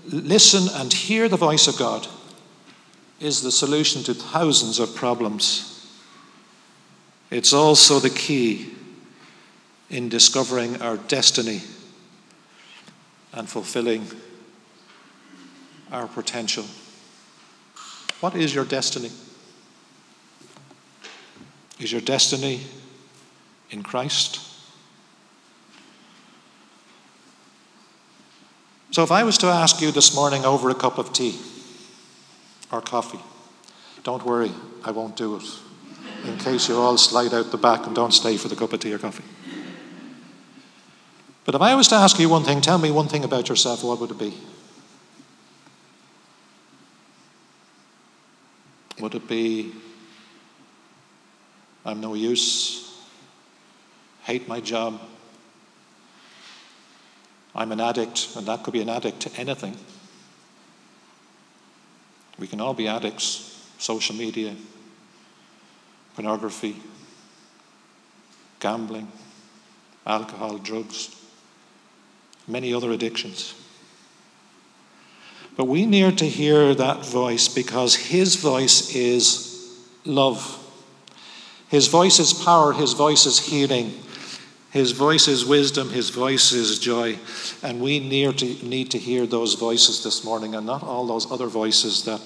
listen 0.06 0.68
and 0.74 0.92
hear 0.92 1.28
the 1.28 1.36
voice 1.36 1.66
of 1.66 1.78
God 1.78 2.06
is 3.18 3.42
the 3.42 3.50
solution 3.50 4.02
to 4.04 4.14
thousands 4.14 4.78
of 4.78 4.94
problems. 4.94 5.66
It's 7.30 7.52
also 7.52 7.98
the 7.98 8.10
key 8.10 8.72
in 9.88 10.08
discovering 10.08 10.80
our 10.82 10.96
destiny 10.96 11.62
and 13.32 13.48
fulfilling 13.48 14.06
our 15.92 16.06
potential. 16.06 16.64
What 18.20 18.34
is 18.34 18.54
your 18.54 18.64
destiny? 18.64 19.10
Is 21.78 21.92
your 21.92 22.00
destiny 22.00 22.60
in 23.70 23.82
Christ? 23.82 24.40
So, 28.90 29.04
if 29.04 29.12
I 29.12 29.22
was 29.22 29.38
to 29.38 29.46
ask 29.46 29.80
you 29.80 29.92
this 29.92 30.14
morning 30.14 30.44
over 30.44 30.68
a 30.68 30.74
cup 30.74 30.98
of 30.98 31.12
tea 31.12 31.38
or 32.72 32.80
coffee, 32.80 33.20
don't 34.02 34.24
worry, 34.24 34.50
I 34.84 34.90
won't 34.90 35.16
do 35.16 35.36
it. 35.36 35.44
In 36.24 36.36
case 36.38 36.68
you 36.68 36.76
all 36.76 36.98
slide 36.98 37.32
out 37.32 37.50
the 37.50 37.56
back 37.56 37.86
and 37.86 37.94
don't 37.94 38.12
stay 38.12 38.36
for 38.36 38.48
the 38.48 38.56
cup 38.56 38.72
of 38.72 38.80
tea 38.80 38.92
or 38.92 38.98
coffee. 38.98 39.24
But 41.50 41.56
if 41.56 41.62
I 41.62 41.74
was 41.74 41.88
to 41.88 41.96
ask 41.96 42.16
you 42.20 42.28
one 42.28 42.44
thing, 42.44 42.60
tell 42.60 42.78
me 42.78 42.92
one 42.92 43.08
thing 43.08 43.24
about 43.24 43.48
yourself, 43.48 43.82
what 43.82 43.98
would 43.98 44.12
it 44.12 44.18
be? 44.20 44.32
Would 49.00 49.16
it 49.16 49.26
be, 49.26 49.72
I'm 51.84 52.00
no 52.00 52.14
use, 52.14 53.04
hate 54.22 54.46
my 54.46 54.60
job. 54.60 55.00
I'm 57.56 57.72
an 57.72 57.80
addict, 57.80 58.28
and 58.36 58.46
that 58.46 58.62
could 58.62 58.72
be 58.72 58.82
an 58.82 58.88
addict 58.88 59.18
to 59.22 59.36
anything. 59.36 59.76
We 62.38 62.46
can 62.46 62.60
all 62.60 62.74
be 62.74 62.86
addicts 62.86 63.66
social 63.76 64.14
media, 64.14 64.54
pornography, 66.14 66.76
gambling, 68.60 69.10
alcohol, 70.06 70.58
drugs, 70.58 71.16
many 72.50 72.74
other 72.74 72.90
addictions. 72.90 73.54
But 75.56 75.64
we 75.64 75.84
need 75.86 76.18
to 76.18 76.26
hear 76.26 76.74
that 76.74 77.04
voice 77.04 77.48
because 77.48 77.94
his 77.94 78.36
voice 78.36 78.94
is 78.94 79.78
love. 80.04 80.56
His 81.68 81.88
voice 81.88 82.18
is 82.18 82.32
power, 82.32 82.72
his 82.72 82.94
voice 82.94 83.26
is 83.26 83.38
healing, 83.38 83.92
his 84.70 84.92
voice 84.92 85.28
is 85.28 85.44
wisdom, 85.44 85.90
his 85.90 86.10
voice 86.10 86.52
is 86.52 86.78
joy. 86.78 87.18
And 87.62 87.80
we 87.80 88.00
need 88.00 88.38
to, 88.38 88.66
need 88.66 88.90
to 88.92 88.98
hear 88.98 89.26
those 89.26 89.54
voices 89.54 90.02
this 90.02 90.24
morning 90.24 90.54
and 90.54 90.66
not 90.66 90.82
all 90.82 91.06
those 91.06 91.30
other 91.30 91.46
voices 91.46 92.04
that 92.04 92.20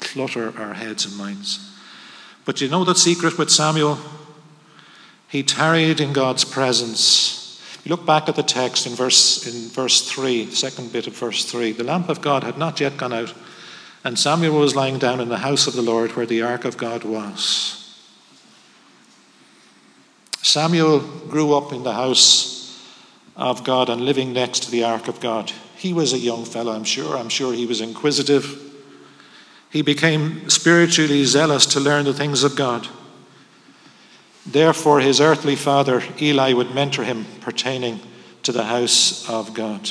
clutter 0.00 0.52
our 0.58 0.74
heads 0.74 1.06
and 1.06 1.16
minds. 1.16 1.66
But 2.44 2.60
you 2.60 2.68
know 2.68 2.84
that 2.84 2.98
secret 2.98 3.38
with 3.38 3.50
Samuel? 3.50 3.98
He 5.28 5.42
tarried 5.42 6.00
in 6.00 6.12
God's 6.12 6.44
presence. 6.44 7.39
You 7.84 7.90
look 7.90 8.04
back 8.04 8.28
at 8.28 8.36
the 8.36 8.42
text 8.42 8.86
in 8.86 8.94
verse, 8.94 9.46
in 9.46 9.70
verse 9.70 10.08
3, 10.08 10.44
the 10.44 10.56
second 10.56 10.92
bit 10.92 11.06
of 11.06 11.16
verse 11.16 11.44
3. 11.44 11.72
The 11.72 11.84
lamp 11.84 12.08
of 12.08 12.20
God 12.20 12.44
had 12.44 12.58
not 12.58 12.78
yet 12.80 12.96
gone 12.96 13.12
out, 13.12 13.32
and 14.04 14.18
Samuel 14.18 14.58
was 14.58 14.76
lying 14.76 14.98
down 14.98 15.20
in 15.20 15.28
the 15.28 15.38
house 15.38 15.66
of 15.66 15.74
the 15.74 15.82
Lord 15.82 16.14
where 16.14 16.26
the 16.26 16.42
ark 16.42 16.64
of 16.64 16.76
God 16.76 17.04
was. 17.04 17.76
Samuel 20.42 21.00
grew 21.00 21.54
up 21.54 21.72
in 21.72 21.82
the 21.82 21.94
house 21.94 22.60
of 23.36 23.64
God 23.64 23.88
and 23.88 24.02
living 24.02 24.32
next 24.32 24.64
to 24.64 24.70
the 24.70 24.84
ark 24.84 25.08
of 25.08 25.20
God. 25.20 25.52
He 25.76 25.92
was 25.92 26.12
a 26.12 26.18
young 26.18 26.44
fellow, 26.44 26.72
I'm 26.72 26.84
sure. 26.84 27.16
I'm 27.16 27.28
sure 27.30 27.54
he 27.54 27.66
was 27.66 27.80
inquisitive. 27.80 28.58
He 29.70 29.82
became 29.82 30.50
spiritually 30.50 31.24
zealous 31.24 31.64
to 31.66 31.80
learn 31.80 32.04
the 32.04 32.12
things 32.12 32.42
of 32.42 32.56
God. 32.56 32.88
Therefore, 34.46 35.00
his 35.00 35.20
earthly 35.20 35.56
father, 35.56 36.02
Eli, 36.20 36.52
would 36.52 36.74
mentor 36.74 37.04
him 37.04 37.26
pertaining 37.40 38.00
to 38.42 38.52
the 38.52 38.64
house 38.64 39.28
of 39.28 39.54
God. 39.54 39.90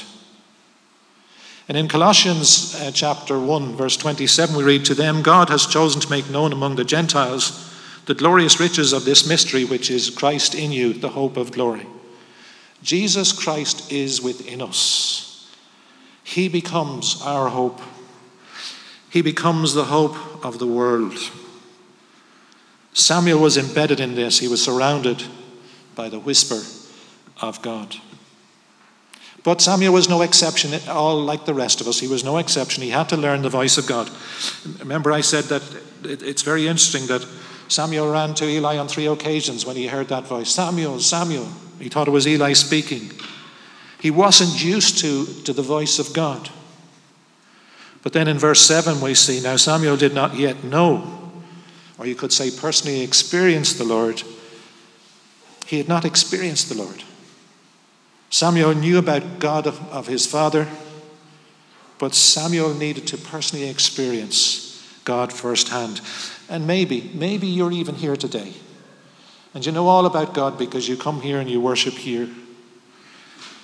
And 1.68 1.78
in 1.78 1.88
Colossians 1.88 2.74
uh, 2.76 2.92
chapter 2.92 3.40
1, 3.40 3.76
verse 3.76 3.96
27, 3.96 4.56
we 4.56 4.64
read, 4.64 4.86
To 4.86 4.96
them 4.96 5.22
God 5.22 5.50
has 5.50 5.68
chosen 5.68 6.02
to 6.02 6.10
make 6.10 6.30
known 6.30 6.52
among 6.52 6.76
the 6.76 6.84
Gentiles 6.84 7.68
the 8.06 8.16
glorious 8.16 8.60
riches 8.60 8.92
of 8.92 9.06
this 9.06 9.28
mystery, 9.28 9.66
which 9.66 9.92
is 9.92 10.10
Christ 10.10 10.56
in 10.56 10.72
you, 10.72 10.94
the 10.94 11.10
hope 11.10 11.38
of 11.38 11.52
glory. 11.52 11.86
Jesus 12.82 13.32
Christ 13.32 13.92
is 13.92 14.20
within 14.20 14.64
us. 14.64 15.48
He 16.24 16.50
becomes 16.50 17.22
our 17.22 17.50
hope. 17.50 17.82
He 19.12 19.22
becomes 19.22 19.76
the 19.76 19.86
hope 19.86 20.44
of 20.44 20.58
the 20.58 20.68
world. 20.68 21.18
Samuel 22.94 23.40
was 23.40 23.58
embedded 23.58 24.00
in 24.00 24.16
this. 24.16 24.40
He 24.40 24.48
was 24.48 24.64
surrounded 24.64 25.24
by 25.96 26.10
the 26.10 26.20
whisper 26.20 26.62
of 27.42 27.62
God. 27.62 27.96
But 29.44 29.62
Samuel 29.62 29.94
was 29.94 30.10
no 30.10 30.22
exception, 30.22 30.74
at 30.74 30.88
all 30.90 31.22
like 31.22 31.46
the 31.46 31.54
rest 31.54 31.80
of 31.80 31.88
us. 31.88 32.00
He 32.00 32.08
was 32.08 32.24
no 32.24 32.38
exception. 32.38 32.84
He 32.84 32.90
had 32.90 33.10
to 33.10 33.18
learn 33.18 33.42
the 33.42 33.50
voice 33.50 33.78
of 33.78 33.88
God. 33.88 34.10
Remember, 34.80 35.12
I 35.12 35.22
said 35.22 35.46
that 35.46 35.64
it's 36.04 36.42
very 36.42 36.68
interesting 36.68 37.08
that 37.08 37.26
Samuel 37.68 38.12
ran 38.12 38.34
to 38.36 38.46
Eli 38.46 38.78
on 38.78 38.88
three 38.88 39.08
occasions 39.08 39.66
when 39.66 39.76
he 39.76 39.88
heard 39.88 40.10
that 40.10 40.26
voice 40.26 40.50
Samuel, 40.50 41.00
Samuel. 41.00 41.48
He 41.80 41.88
thought 41.88 42.08
it 42.08 42.12
was 42.12 42.28
Eli 42.28 42.54
speaking. 42.54 43.12
He 44.02 44.12
wasn't 44.12 44.64
used 44.64 44.98
to, 45.00 45.26
to 45.44 45.54
the 45.54 45.62
voice 45.62 46.00
of 46.00 46.14
God. 46.14 46.50
But 48.02 48.14
then 48.14 48.28
in 48.28 48.40
verse 48.40 48.62
7, 48.62 49.02
we 49.02 49.14
see 49.14 49.42
now 49.42 49.58
Samuel 49.58 49.98
did 49.98 50.14
not 50.14 50.36
yet 50.36 50.64
know 50.64 51.19
or 52.00 52.08
you 52.08 52.16
could 52.16 52.32
say 52.32 52.50
personally 52.50 53.02
experienced 53.02 53.78
the 53.78 53.84
Lord, 53.84 54.24
he 55.68 55.78
had 55.78 55.90
not 55.90 56.06
experienced 56.06 56.70
the 56.70 56.82
Lord. 56.82 57.04
Samuel 58.30 58.74
knew 58.74 58.98
about 58.98 59.40
God 59.40 59.68
of, 59.68 59.80
of 59.92 60.08
his 60.08 60.26
father, 60.26 60.68
but 62.00 62.16
Samuel 62.16 62.74
needed 62.74 63.06
to 63.08 63.18
personally 63.18 63.70
experience 63.70 64.70
God 65.04 65.34
firsthand. 65.34 66.02
And 66.48 66.66
maybe, 66.66 67.12
maybe 67.14 67.48
you're 67.48 67.72
even 67.72 67.96
here 67.96 68.16
today. 68.16 68.54
And 69.54 69.66
you 69.66 69.72
know 69.72 69.88
all 69.88 70.06
about 70.06 70.34
God 70.34 70.58
because 70.58 70.88
you 70.88 70.96
come 70.96 71.22
here 71.22 71.40
and 71.40 71.50
you 71.50 71.60
worship 71.60 71.96
here. 71.96 72.30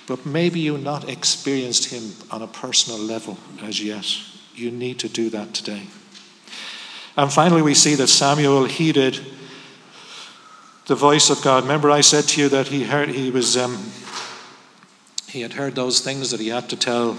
But 0.06 0.26
maybe 0.26 0.60
you've 0.60 0.82
not 0.82 1.08
experienced 1.08 1.86
Him 1.86 2.12
on 2.30 2.42
a 2.42 2.46
personal 2.46 2.98
level 2.98 3.38
as 3.62 3.82
yet. 3.82 4.06
You 4.54 4.70
need 4.70 4.98
to 5.00 5.08
do 5.08 5.30
that 5.30 5.54
today. 5.54 5.82
And 7.16 7.32
finally, 7.32 7.62
we 7.62 7.74
see 7.74 7.94
that 7.94 8.08
Samuel 8.08 8.64
heeded 8.64 9.18
the 10.86 10.94
voice 10.94 11.30
of 11.30 11.42
God. 11.42 11.62
Remember, 11.62 11.90
I 11.90 12.02
said 12.02 12.24
to 12.24 12.42
you 12.42 12.48
that 12.50 12.68
he 12.68 12.84
heard 12.84 13.08
he 13.08 13.30
was 13.30 13.56
um, 13.56 13.90
he 15.26 15.40
had 15.40 15.54
heard 15.54 15.74
those 15.74 16.00
things 16.00 16.30
that 16.30 16.40
he 16.40 16.48
had 16.48 16.68
to 16.70 16.76
tell 16.76 17.18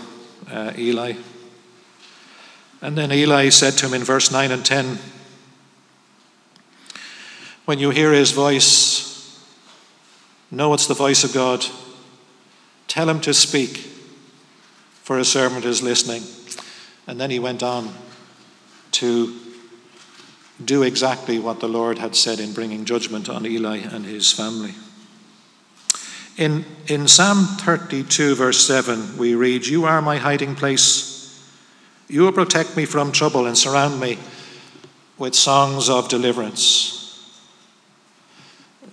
uh, 0.50 0.74
Eli. 0.78 1.14
And 2.82 2.98
then 2.98 3.12
Eli 3.12 3.50
said 3.50 3.74
to 3.74 3.88
him 3.88 3.94
in 3.96 4.04
verse 4.04 4.32
9 4.32 4.52
and 4.52 4.64
10 4.64 5.00
When 7.66 7.80
you 7.80 7.90
hear 7.90 8.14
his 8.14 8.32
voice, 8.32 9.44
know 10.52 10.74
it's 10.74 10.88
the 10.88 10.94
voice 10.94 11.24
of 11.24 11.34
God. 11.34 11.66
Tell 12.88 13.10
him 13.10 13.20
to 13.22 13.34
speak, 13.34 13.78
for 15.04 15.18
his 15.18 15.30
servant 15.32 15.66
is 15.66 15.82
listening. 15.82 16.24
And 17.08 17.20
then 17.20 17.32
he 17.32 17.40
went 17.40 17.64
on 17.64 17.94
to 18.94 19.47
do 20.64 20.84
exactly 20.84 21.40
what 21.40 21.60
the 21.60 21.70
Lord 21.70 22.00
had 22.00 22.16
said 22.16 22.40
in 22.40 22.54
bringing 22.54 22.86
judgment 22.86 23.30
on 23.30 23.46
Eli 23.46 23.78
and 23.78 24.06
his 24.06 24.32
family. 24.32 24.74
In, 26.38 26.66
in 26.88 27.08
Psalm 27.08 27.46
32, 27.46 28.36
verse 28.36 28.66
7, 28.66 29.18
we 29.18 29.36
read, 29.36 29.66
You 29.66 29.86
are 29.86 30.02
my 30.02 30.18
hiding 30.18 30.56
place. 30.56 31.16
You 32.08 32.22
will 32.22 32.32
protect 32.32 32.78
me 32.78 32.86
from 32.86 33.12
trouble 33.12 33.46
and 33.46 33.58
surround 33.58 34.00
me 34.00 34.18
with 35.18 35.36
songs 35.36 35.90
of 35.90 36.10
deliverance. 36.10 36.94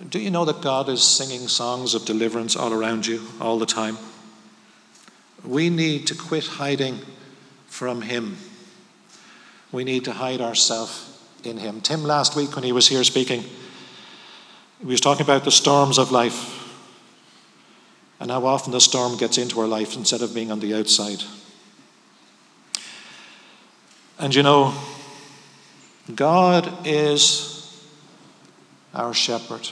Do 0.09 0.19
you 0.19 0.29
know 0.31 0.45
that 0.45 0.61
God 0.61 0.89
is 0.89 1.03
singing 1.03 1.47
songs 1.47 1.93
of 1.93 2.05
deliverance 2.05 2.55
all 2.55 2.73
around 2.73 3.05
you 3.05 3.21
all 3.39 3.57
the 3.57 3.65
time? 3.65 3.97
We 5.43 5.69
need 5.69 6.07
to 6.07 6.15
quit 6.15 6.45
hiding 6.45 6.99
from 7.67 8.01
Him. 8.01 8.37
We 9.71 9.83
need 9.83 10.05
to 10.05 10.13
hide 10.13 10.41
ourselves 10.41 11.14
in 11.45 11.57
him. 11.57 11.81
Tim, 11.81 12.03
last 12.03 12.35
week 12.35 12.55
when 12.55 12.63
he 12.63 12.71
was 12.71 12.87
here 12.87 13.03
speaking, 13.03 13.43
he 14.79 14.85
was 14.85 15.01
talking 15.01 15.25
about 15.25 15.43
the 15.43 15.51
storms 15.51 15.97
of 15.97 16.11
life 16.11 16.61
and 18.19 18.31
how 18.31 18.45
often 18.45 18.71
the 18.71 18.81
storm 18.81 19.17
gets 19.17 19.37
into 19.37 19.59
our 19.59 19.67
life 19.67 19.95
instead 19.95 20.21
of 20.21 20.33
being 20.33 20.51
on 20.51 20.59
the 20.59 20.73
outside. 20.73 21.23
And 24.17 24.33
you 24.33 24.43
know, 24.43 24.73
God 26.13 26.71
is 26.85 27.55
our 28.93 29.13
shepherd. 29.13 29.69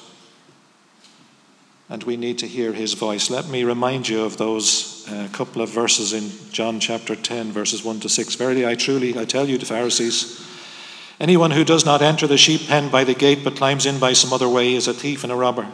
And 1.89 2.03
we 2.03 2.17
need 2.17 2.39
to 2.39 2.47
hear 2.47 2.73
his 2.73 2.93
voice. 2.93 3.29
Let 3.29 3.47
me 3.47 3.63
remind 3.63 4.09
you 4.09 4.23
of 4.23 4.37
those 4.37 5.07
uh, 5.07 5.27
couple 5.31 5.61
of 5.61 5.69
verses 5.69 6.13
in 6.13 6.31
John 6.51 6.79
chapter 6.79 7.15
10, 7.15 7.51
verses 7.51 7.83
1 7.83 7.99
to 8.01 8.09
6. 8.09 8.35
Verily, 8.35 8.65
I 8.65 8.75
truly, 8.75 9.17
I 9.17 9.25
tell 9.25 9.47
you, 9.47 9.57
the 9.57 9.65
Pharisees, 9.65 10.39
Anyone 11.19 11.51
who 11.51 11.63
does 11.63 11.85
not 11.85 12.01
enter 12.01 12.27
the 12.27 12.37
sheep 12.37 12.67
pen 12.67 12.89
by 12.89 13.03
the 13.03 13.13
gate 13.13 13.43
but 13.43 13.55
climbs 13.55 13.85
in 13.85 13.99
by 13.99 14.13
some 14.13 14.33
other 14.33 14.49
way 14.49 14.73
is 14.73 14.87
a 14.87 14.93
thief 14.93 15.23
and 15.23 15.31
a 15.31 15.35
robber. 15.35 15.67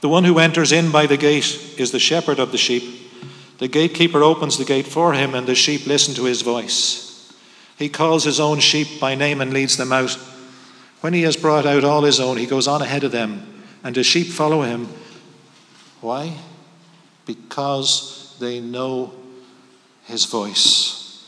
The 0.00 0.08
one 0.08 0.24
who 0.24 0.38
enters 0.38 0.70
in 0.70 0.92
by 0.92 1.06
the 1.06 1.16
gate 1.16 1.74
is 1.76 1.90
the 1.90 1.98
shepherd 1.98 2.38
of 2.38 2.52
the 2.52 2.58
sheep. 2.58 3.10
The 3.58 3.68
gatekeeper 3.68 4.22
opens 4.22 4.56
the 4.56 4.64
gate 4.64 4.86
for 4.86 5.14
him, 5.14 5.34
and 5.34 5.46
the 5.46 5.56
sheep 5.56 5.86
listen 5.86 6.14
to 6.14 6.24
his 6.24 6.42
voice. 6.42 7.34
He 7.76 7.88
calls 7.88 8.24
his 8.24 8.38
own 8.38 8.60
sheep 8.60 9.00
by 9.00 9.16
name 9.16 9.40
and 9.40 9.52
leads 9.52 9.76
them 9.76 9.92
out. 9.92 10.12
When 11.00 11.12
he 11.12 11.22
has 11.22 11.36
brought 11.36 11.66
out 11.66 11.84
all 11.84 12.02
his 12.02 12.20
own, 12.20 12.36
he 12.36 12.46
goes 12.46 12.68
on 12.68 12.82
ahead 12.82 13.02
of 13.02 13.12
them, 13.12 13.62
and 13.82 13.94
the 13.94 14.04
sheep 14.04 14.28
follow 14.28 14.62
him. 14.62 14.88
Why? 16.00 16.36
Because 17.26 18.36
they 18.38 18.60
know 18.60 19.12
his 20.04 20.24
voice. 20.24 21.26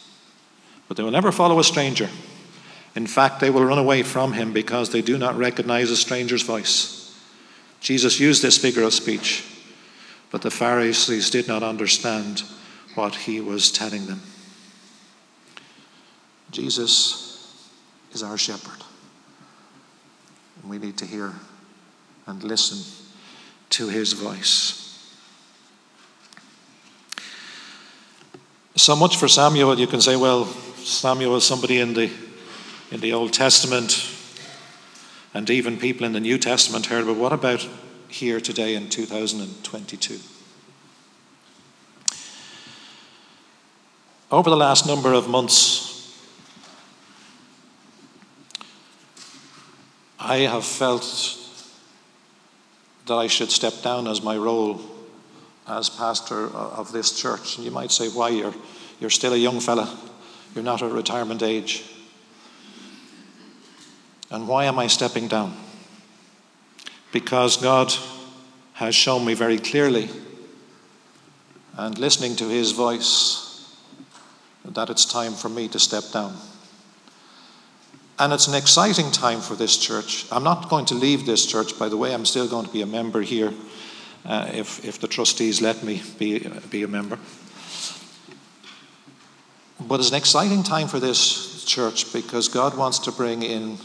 But 0.86 0.96
they 0.96 1.02
will 1.02 1.10
never 1.10 1.32
follow 1.32 1.58
a 1.58 1.64
stranger. 1.64 2.08
In 2.94 3.06
fact, 3.06 3.40
they 3.40 3.50
will 3.50 3.64
run 3.64 3.78
away 3.78 4.02
from 4.02 4.32
him 4.32 4.52
because 4.52 4.90
they 4.90 5.02
do 5.02 5.16
not 5.16 5.36
recognize 5.36 5.90
a 5.90 5.96
stranger's 5.96 6.42
voice. 6.42 6.96
Jesus 7.80 8.20
used 8.20 8.42
this 8.42 8.58
figure 8.58 8.82
of 8.82 8.92
speech, 8.92 9.44
but 10.30 10.42
the 10.42 10.50
Pharisees 10.50 11.30
did 11.30 11.48
not 11.48 11.62
understand 11.62 12.42
what 12.94 13.14
he 13.14 13.40
was 13.40 13.70
telling 13.70 14.06
them. 14.06 14.20
Jesus 16.50 17.70
is 18.12 18.22
our 18.22 18.36
shepherd. 18.36 18.84
And 20.60 20.70
we 20.70 20.78
need 20.78 20.96
to 20.98 21.06
hear 21.06 21.32
and 22.26 22.42
listen 22.42 22.78
to 23.70 23.88
his 23.88 24.12
voice. 24.12 24.86
So 28.76 28.96
much 28.96 29.16
for 29.16 29.28
Samuel. 29.28 29.78
You 29.78 29.86
can 29.86 30.00
say, 30.00 30.16
well, 30.16 30.46
Samuel 30.76 31.36
is 31.36 31.44
somebody 31.44 31.78
in 31.78 31.94
the, 31.94 32.10
in 32.90 33.00
the 33.00 33.12
Old 33.12 33.32
Testament, 33.32 34.10
and 35.32 35.48
even 35.48 35.78
people 35.78 36.04
in 36.04 36.12
the 36.12 36.20
New 36.20 36.38
Testament 36.38 36.86
heard, 36.86 37.06
but 37.06 37.16
what 37.16 37.32
about 37.32 37.66
here 38.08 38.40
today 38.40 38.74
in 38.74 38.88
2022? 38.88 40.18
Over 44.32 44.50
the 44.50 44.56
last 44.56 44.86
number 44.86 45.12
of 45.12 45.28
months, 45.28 45.88
I 50.18 50.38
have 50.38 50.64
felt 50.64 51.36
that 53.06 53.14
I 53.14 53.26
should 53.26 53.50
step 53.50 53.82
down 53.82 54.06
as 54.06 54.22
my 54.22 54.36
role 54.36 54.80
as 55.66 55.88
pastor 55.88 56.46
of 56.48 56.92
this 56.92 57.20
church. 57.20 57.56
And 57.56 57.64
you 57.64 57.70
might 57.70 57.90
say, 57.90 58.08
why? 58.08 58.28
You're, 58.28 58.54
you're 59.00 59.10
still 59.10 59.32
a 59.32 59.36
young 59.36 59.60
fella, 59.60 59.96
you're 60.54 60.64
not 60.64 60.82
at 60.82 60.90
retirement 60.90 61.42
age. 61.42 61.84
And 64.30 64.46
why 64.46 64.64
am 64.64 64.78
I 64.78 64.86
stepping 64.86 65.28
down? 65.28 65.56
Because 67.12 67.56
God 67.56 67.92
has 68.74 68.94
shown 68.94 69.24
me 69.24 69.34
very 69.34 69.58
clearly, 69.58 70.08
and 71.76 71.98
listening 71.98 72.36
to 72.36 72.48
His 72.48 72.72
voice, 72.72 73.76
that 74.64 74.88
it's 74.88 75.04
time 75.04 75.32
for 75.32 75.48
me 75.48 75.68
to 75.68 75.78
step 75.78 76.04
down. 76.12 76.36
And 78.18 78.32
it's 78.32 78.46
an 78.46 78.54
exciting 78.54 79.10
time 79.10 79.40
for 79.40 79.54
this 79.54 79.76
church. 79.76 80.26
I'm 80.30 80.44
not 80.44 80.68
going 80.68 80.84
to 80.86 80.94
leave 80.94 81.26
this 81.26 81.46
church, 81.46 81.78
by 81.78 81.88
the 81.88 81.96
way. 81.96 82.12
I'm 82.12 82.26
still 82.26 82.46
going 82.46 82.66
to 82.66 82.72
be 82.72 82.82
a 82.82 82.86
member 82.86 83.22
here 83.22 83.52
uh, 84.26 84.50
if, 84.52 84.84
if 84.84 85.00
the 85.00 85.08
trustees 85.08 85.62
let 85.62 85.82
me 85.82 86.02
be, 86.18 86.46
be 86.68 86.82
a 86.82 86.88
member. 86.88 87.18
But 89.80 90.00
it's 90.00 90.10
an 90.10 90.16
exciting 90.16 90.62
time 90.62 90.86
for 90.86 91.00
this 91.00 91.64
church 91.64 92.12
because 92.12 92.48
God 92.48 92.76
wants 92.76 92.98
to 93.00 93.12
bring 93.12 93.42
in 93.42 93.78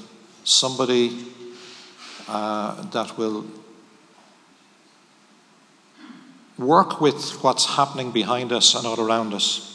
somebody 0.45 1.25
uh, 2.27 2.81
that 2.91 3.17
will 3.17 3.45
work 6.57 7.01
with 7.01 7.43
what's 7.43 7.65
happening 7.65 8.11
behind 8.11 8.53
us 8.53 8.75
and 8.75 8.87
all 8.87 8.99
around 8.99 9.33
us. 9.33 9.71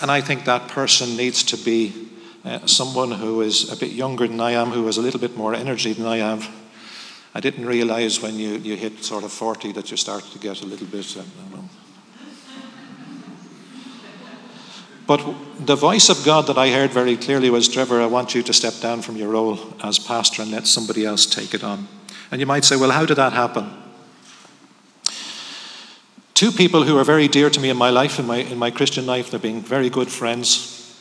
And 0.00 0.10
I 0.10 0.20
think 0.20 0.44
that 0.44 0.68
person 0.68 1.16
needs 1.16 1.42
to 1.44 1.56
be 1.56 2.08
uh, 2.44 2.66
someone 2.66 3.10
who 3.10 3.40
is 3.42 3.70
a 3.70 3.76
bit 3.76 3.90
younger 3.90 4.28
than 4.28 4.40
I 4.40 4.52
am, 4.52 4.70
who 4.70 4.86
has 4.86 4.96
a 4.96 5.02
little 5.02 5.20
bit 5.20 5.36
more 5.36 5.54
energy 5.54 5.92
than 5.92 6.06
I 6.06 6.18
have. 6.18 6.48
I 7.34 7.40
didn't 7.40 7.66
realize 7.66 8.20
when 8.22 8.38
you, 8.38 8.56
you 8.56 8.76
hit 8.76 9.04
sort 9.04 9.24
of 9.24 9.32
40 9.32 9.72
that 9.72 9.90
you 9.90 9.96
start 9.96 10.24
to 10.32 10.38
get 10.38 10.62
a 10.62 10.66
little 10.66 10.86
bit. 10.86 11.16
Uh, 11.16 11.22
but 15.10 15.26
the 15.58 15.74
voice 15.74 16.08
of 16.08 16.24
God 16.24 16.46
that 16.46 16.56
I 16.56 16.70
heard 16.70 16.92
very 16.92 17.16
clearly 17.16 17.50
was 17.50 17.66
Trevor, 17.66 18.00
I 18.00 18.06
want 18.06 18.32
you 18.32 18.44
to 18.44 18.52
step 18.52 18.74
down 18.80 19.02
from 19.02 19.16
your 19.16 19.30
role 19.30 19.58
as 19.82 19.98
pastor 19.98 20.42
and 20.42 20.52
let 20.52 20.68
somebody 20.68 21.04
else 21.04 21.26
take 21.26 21.52
it 21.52 21.64
on. 21.64 21.88
And 22.30 22.40
you 22.40 22.46
might 22.46 22.64
say, 22.64 22.76
well, 22.76 22.92
how 22.92 23.06
did 23.06 23.16
that 23.16 23.32
happen? 23.32 23.68
Two 26.34 26.52
people 26.52 26.84
who 26.84 26.96
are 26.96 27.02
very 27.02 27.26
dear 27.26 27.50
to 27.50 27.58
me 27.58 27.70
in 27.70 27.76
my 27.76 27.90
life, 27.90 28.20
in 28.20 28.26
my, 28.28 28.36
in 28.36 28.56
my 28.56 28.70
Christian 28.70 29.04
life, 29.04 29.32
they're 29.32 29.40
being 29.40 29.60
very 29.60 29.90
good 29.90 30.12
friends. 30.12 30.96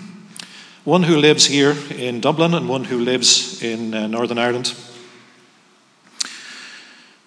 one 0.84 1.04
who 1.04 1.16
lives 1.16 1.46
here 1.46 1.76
in 1.96 2.20
Dublin 2.20 2.54
and 2.54 2.68
one 2.68 2.82
who 2.82 2.98
lives 2.98 3.62
in 3.62 3.94
uh, 3.94 4.08
Northern 4.08 4.38
Ireland. 4.38 4.74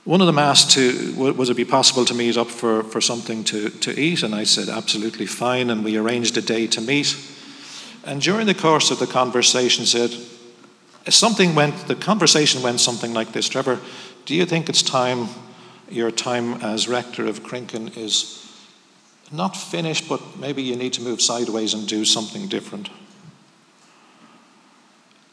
One 0.04 0.20
of 0.20 0.28
them 0.28 0.40
asked 0.40 0.72
to, 0.72 1.14
was 1.16 1.50
it 1.50 1.58
be 1.58 1.66
possible 1.66 2.06
to 2.06 2.14
meet 2.14 2.36
up 2.36 2.48
for, 2.48 2.84
for 2.84 3.02
something 3.02 3.44
to, 3.46 3.70
to 3.70 4.00
eat? 4.00 4.24
And 4.24 4.34
I 4.34 4.46
said, 4.46 4.68
absolutely 4.68 5.28
fine. 5.28 5.70
And 5.70 5.84
we 5.84 5.96
arranged 5.96 6.36
a 6.38 6.42
day 6.42 6.66
to 6.68 6.82
meet. 6.82 7.16
And 8.04 8.20
during 8.20 8.48
the 8.48 8.56
course 8.56 8.90
of 8.90 8.98
the 8.98 9.06
conversation 9.06 9.86
said, 9.86 10.12
something 11.08 11.54
went, 11.54 11.88
the 11.88 11.96
conversation 11.96 12.64
went 12.64 12.80
something 12.80 13.14
like 13.14 13.32
this, 13.32 13.48
Trevor, 13.48 13.80
do 14.26 14.34
you 14.34 14.46
think 14.46 14.70
it's 14.70 14.82
time 14.82 15.28
your 15.92 16.10
time 16.10 16.54
as 16.62 16.88
rector 16.88 17.26
of 17.26 17.44
Crinken 17.44 17.90
is 17.98 18.38
not 19.32 19.56
finished, 19.56 20.08
but 20.08 20.22
maybe 20.40 20.64
you 20.64 20.76
need 20.76 20.94
to 20.94 21.02
move 21.02 21.22
sideways 21.22 21.74
and 21.74 21.88
do 21.88 22.06
something 22.06 22.48
different. 22.48 22.90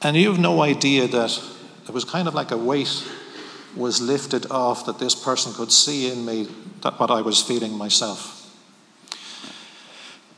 And 0.03 0.17
you 0.17 0.29
have 0.29 0.39
no 0.39 0.63
idea 0.63 1.09
that 1.09 1.41
it 1.87 1.93
was 1.93 2.05
kind 2.05 2.29
of 2.29 2.35
like 2.35 2.51
a 2.51 2.57
weight 2.57 3.05
was 3.77 4.01
lifted 4.01 4.51
off 4.51 4.87
that 4.87 4.99
this 4.99 5.15
person 5.15 5.53
could 5.53 5.73
see 5.73 6.11
in 6.11 6.25
me 6.25 6.49
that 6.83 6.99
what 6.99 7.11
I 7.11 7.21
was 7.21 7.43
feeling 7.43 7.77
myself. 7.77 8.35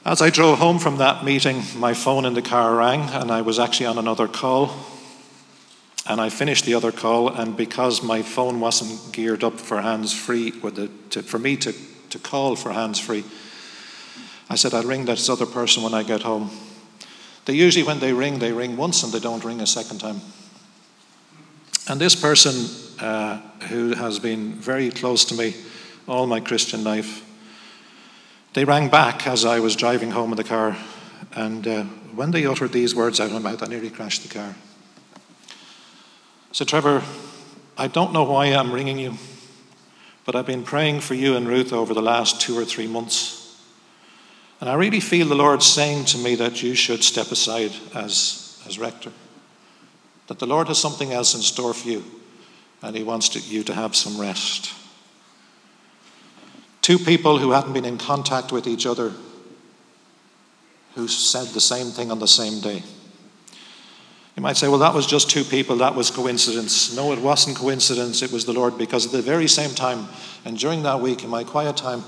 As 0.05 0.23
I 0.23 0.31
drove 0.31 0.59
home 0.59 0.79
from 0.79 0.97
that 0.97 1.25
meeting, 1.25 1.63
my 1.77 1.93
phone 1.93 2.25
in 2.25 2.35
the 2.35 2.43
car 2.43 2.75
rang, 2.75 3.09
and 3.11 3.31
I 3.31 3.43
was 3.43 3.59
actually 3.59 3.87
on 3.87 3.99
another 3.99 4.27
call. 4.27 4.75
And 6.07 6.21
I 6.21 6.31
finished 6.31 6.65
the 6.65 6.75
other 6.75 6.91
call, 6.91 7.29
and 7.29 7.57
because 7.57 8.03
my 8.03 8.23
phone 8.23 8.59
wasn't 8.59 9.13
geared 9.13 9.45
up 9.45 9.61
for 9.61 9.83
hands 9.83 10.13
free, 10.13 10.51
for 10.51 11.39
me 11.39 11.57
to, 11.59 11.75
to 12.09 12.19
call 12.19 12.57
for 12.57 12.73
hands 12.73 12.99
free, 12.99 13.25
I 14.49 14.57
said, 14.57 14.73
I'll 14.73 14.83
ring 14.83 15.05
this 15.05 15.29
other 15.29 15.47
person 15.47 15.83
when 15.83 15.95
I 15.95 16.03
get 16.03 16.23
home. 16.23 16.51
They 17.45 17.53
usually, 17.53 17.85
when 17.85 18.01
they 18.01 18.13
ring, 18.13 18.39
they 18.39 18.53
ring 18.53 18.77
once 18.77 19.03
and 19.03 19.13
they 19.13 19.21
don't 19.21 19.45
ring 19.45 19.61
a 19.61 19.67
second 19.67 19.99
time. 19.99 20.21
And 21.89 22.01
this 22.01 22.17
person, 22.17 22.80
uh, 23.01 23.41
who 23.69 23.95
has 23.95 24.19
been 24.19 24.55
very 24.55 24.91
close 24.91 25.25
to 25.27 25.35
me 25.35 25.55
all 26.07 26.27
my 26.27 26.41
Christian 26.41 26.85
life, 26.85 27.25
they 28.53 28.65
rang 28.65 28.89
back 28.89 29.27
as 29.27 29.45
I 29.45 29.61
was 29.61 29.77
driving 29.77 30.11
home 30.11 30.31
in 30.33 30.37
the 30.37 30.45
car. 30.45 30.77
And 31.33 31.67
uh, 31.67 31.85
when 32.15 32.33
they 32.33 32.47
uttered 32.47 32.73
these 32.73 32.95
words 32.95 33.21
out 33.21 33.27
of 33.27 33.33
my 33.33 33.51
mouth, 33.51 33.63
I 33.63 33.67
nearly 33.67 33.91
crashed 33.91 34.23
the 34.23 34.35
car. 34.35 34.55
So, 36.53 36.65
Trevor, 36.65 37.03
I 37.79 37.87
don't 37.87 38.13
know 38.13 38.25
why 38.25 38.47
I'm 38.47 38.73
ringing 38.73 38.99
you, 38.99 39.15
but 40.25 40.35
I've 40.35 40.47
been 40.47 40.65
praying 40.65 41.01
for 41.01 41.15
you 41.15 41.37
and 41.37 41.47
Ruth 41.47 41.73
over 41.73 41.95
the 41.95 42.03
last 42.03 42.41
two 42.41 42.59
or 42.59 42.65
three 42.65 42.89
months. 42.89 43.61
And 44.61 44.69
I 44.69 44.75
really 44.75 45.01
feel 45.01 45.29
the 45.29 45.35
Lord 45.35 45.63
saying 45.63 46.07
to 46.07 46.19
me 46.19 46.35
that 46.35 46.63
you 46.63 46.75
should 46.75 47.03
step 47.03 47.31
aside 47.31 47.73
as, 47.95 48.61
as 48.67 48.79
rector. 48.79 49.13
That 50.27 50.39
the 50.39 50.47
Lord 50.47 50.69
has 50.69 50.79
something 50.79 51.13
else 51.13 51.35
in 51.35 51.41
store 51.41 51.73
for 51.73 51.89
you, 51.89 52.05
and 52.83 52.97
He 52.97 53.03
wants 53.03 53.29
to, 53.31 53.41
you 53.41 53.63
to 53.65 53.75
have 53.75 53.95
some 53.95 54.21
rest. 54.21 54.73
Two 56.83 56.99
people 56.99 57.39
who 57.39 57.51
hadn't 57.51 57.73
been 57.73 57.85
in 57.85 57.99
contact 57.99 58.53
with 58.53 58.67
each 58.67 58.87
other 58.87 59.13
who 60.95 61.07
said 61.07 61.47
the 61.49 61.61
same 61.61 61.87
thing 61.87 62.11
on 62.11 62.19
the 62.19 62.29
same 62.29 62.61
day. 62.61 62.83
You 64.37 64.43
might 64.43 64.57
say, 64.57 64.69
well, 64.69 64.79
that 64.79 64.95
was 64.95 65.07
just 65.07 65.29
two 65.29 65.45
people, 65.45 65.77
that 65.77 65.95
was 65.95 66.11
coincidence. 66.11 66.95
No, 66.97 67.13
it 67.13 67.19
wasn't 67.19 67.57
coincidence, 67.57 68.23
it 68.23 68.33
was 68.33 68.45
the 68.45 68.53
Lord, 68.53 68.79
because 68.79 69.07
at 69.07 69.13
the 69.13 69.23
very 69.23 69.49
same 69.49 69.75
time, 69.75 70.09
and 70.45 70.59
during 70.59 70.83
that 70.85 71.01
week, 71.01 71.25
in 71.25 71.31
my 71.31 71.45
quiet 71.45 71.77
time, 71.77 72.03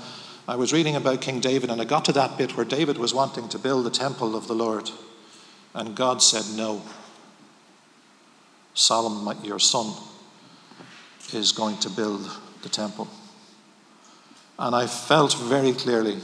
I 0.47 0.55
was 0.55 0.73
reading 0.73 0.95
about 0.95 1.21
King 1.21 1.39
David, 1.39 1.69
and 1.69 1.81
I 1.81 1.85
got 1.85 2.05
to 2.05 2.11
that 2.13 2.37
bit 2.37 2.57
where 2.57 2.65
David 2.65 2.97
was 2.97 3.13
wanting 3.13 3.49
to 3.49 3.59
build 3.59 3.85
the 3.85 3.91
temple 3.91 4.35
of 4.35 4.47
the 4.47 4.55
Lord, 4.55 4.89
and 5.73 5.95
God 5.95 6.21
said, 6.21 6.43
No. 6.57 6.81
Solomon, 8.73 9.37
your 9.45 9.59
son, 9.59 9.93
is 11.33 11.51
going 11.51 11.77
to 11.77 11.89
build 11.89 12.29
the 12.61 12.69
temple. 12.69 13.07
And 14.57 14.75
I 14.75 14.87
felt 14.87 15.33
very 15.33 15.73
clearly 15.73 16.17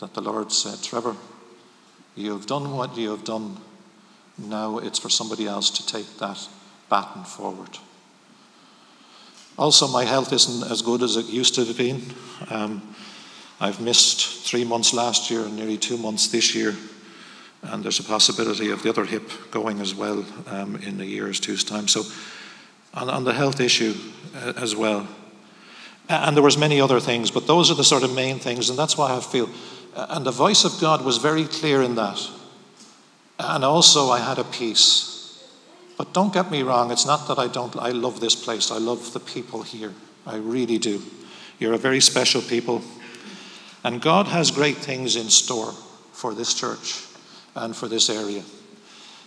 that 0.00 0.14
the 0.14 0.20
Lord 0.20 0.52
said, 0.52 0.82
Trevor, 0.82 1.16
you 2.14 2.32
have 2.32 2.46
done 2.46 2.76
what 2.76 2.96
you 2.96 3.10
have 3.10 3.24
done 3.24 3.58
now 4.38 4.78
it's 4.78 4.98
for 4.98 5.08
somebody 5.08 5.46
else 5.46 5.70
to 5.70 5.86
take 5.86 6.18
that 6.18 6.48
baton 6.88 7.24
forward. 7.24 7.78
Also, 9.58 9.86
my 9.86 10.04
health 10.04 10.32
isn't 10.32 10.70
as 10.70 10.82
good 10.82 11.02
as 11.02 11.16
it 11.16 11.26
used 11.26 11.54
to 11.54 11.64
have 11.64 11.76
been. 11.76 12.02
Um, 12.48 12.94
I've 13.60 13.80
missed 13.80 14.44
three 14.46 14.64
months 14.64 14.94
last 14.94 15.30
year 15.30 15.42
and 15.42 15.54
nearly 15.54 15.76
two 15.76 15.98
months 15.98 16.28
this 16.28 16.54
year, 16.54 16.74
and 17.62 17.84
there's 17.84 18.00
a 18.00 18.04
possibility 18.04 18.70
of 18.70 18.82
the 18.82 18.88
other 18.88 19.04
hip 19.04 19.30
going 19.50 19.80
as 19.80 19.94
well 19.94 20.24
um, 20.46 20.76
in 20.76 21.00
a 21.00 21.04
year 21.04 21.28
or 21.28 21.32
two's 21.32 21.62
time. 21.62 21.86
So, 21.86 22.02
on, 22.94 23.24
the 23.24 23.32
health 23.32 23.60
issue 23.60 23.94
uh, 24.36 24.52
as 24.56 24.76
well. 24.76 25.06
And 26.08 26.36
there 26.36 26.42
was 26.42 26.58
many 26.58 26.80
other 26.80 27.00
things, 27.00 27.30
but 27.30 27.46
those 27.46 27.70
are 27.70 27.74
the 27.74 27.84
sort 27.84 28.02
of 28.02 28.14
main 28.14 28.38
things, 28.38 28.68
and 28.68 28.78
that's 28.78 28.98
why 28.98 29.14
I 29.14 29.20
feel. 29.20 29.48
And 29.94 30.26
the 30.26 30.30
voice 30.30 30.64
of 30.64 30.78
God 30.80 31.04
was 31.04 31.18
very 31.18 31.44
clear 31.44 31.82
in 31.82 31.94
that. 31.94 32.20
And 33.38 33.64
also, 33.64 34.10
I 34.10 34.18
had 34.18 34.38
a 34.38 34.44
peace. 34.44 35.12
But 35.96 36.12
don't 36.12 36.32
get 36.32 36.50
me 36.50 36.62
wrong, 36.62 36.90
it's 36.90 37.06
not 37.06 37.28
that 37.28 37.38
I 37.38 37.48
don't, 37.48 37.76
I 37.76 37.90
love 37.90 38.20
this 38.20 38.34
place. 38.34 38.70
I 38.70 38.78
love 38.78 39.12
the 39.12 39.20
people 39.20 39.62
here. 39.62 39.92
I 40.26 40.36
really 40.36 40.78
do. 40.78 41.02
You're 41.58 41.74
a 41.74 41.78
very 41.78 42.00
special 42.00 42.42
people. 42.42 42.82
And 43.84 44.00
God 44.00 44.26
has 44.26 44.50
great 44.50 44.76
things 44.76 45.16
in 45.16 45.28
store 45.28 45.72
for 46.12 46.34
this 46.34 46.54
church 46.54 47.04
and 47.54 47.74
for 47.74 47.88
this 47.88 48.08
area. 48.08 48.42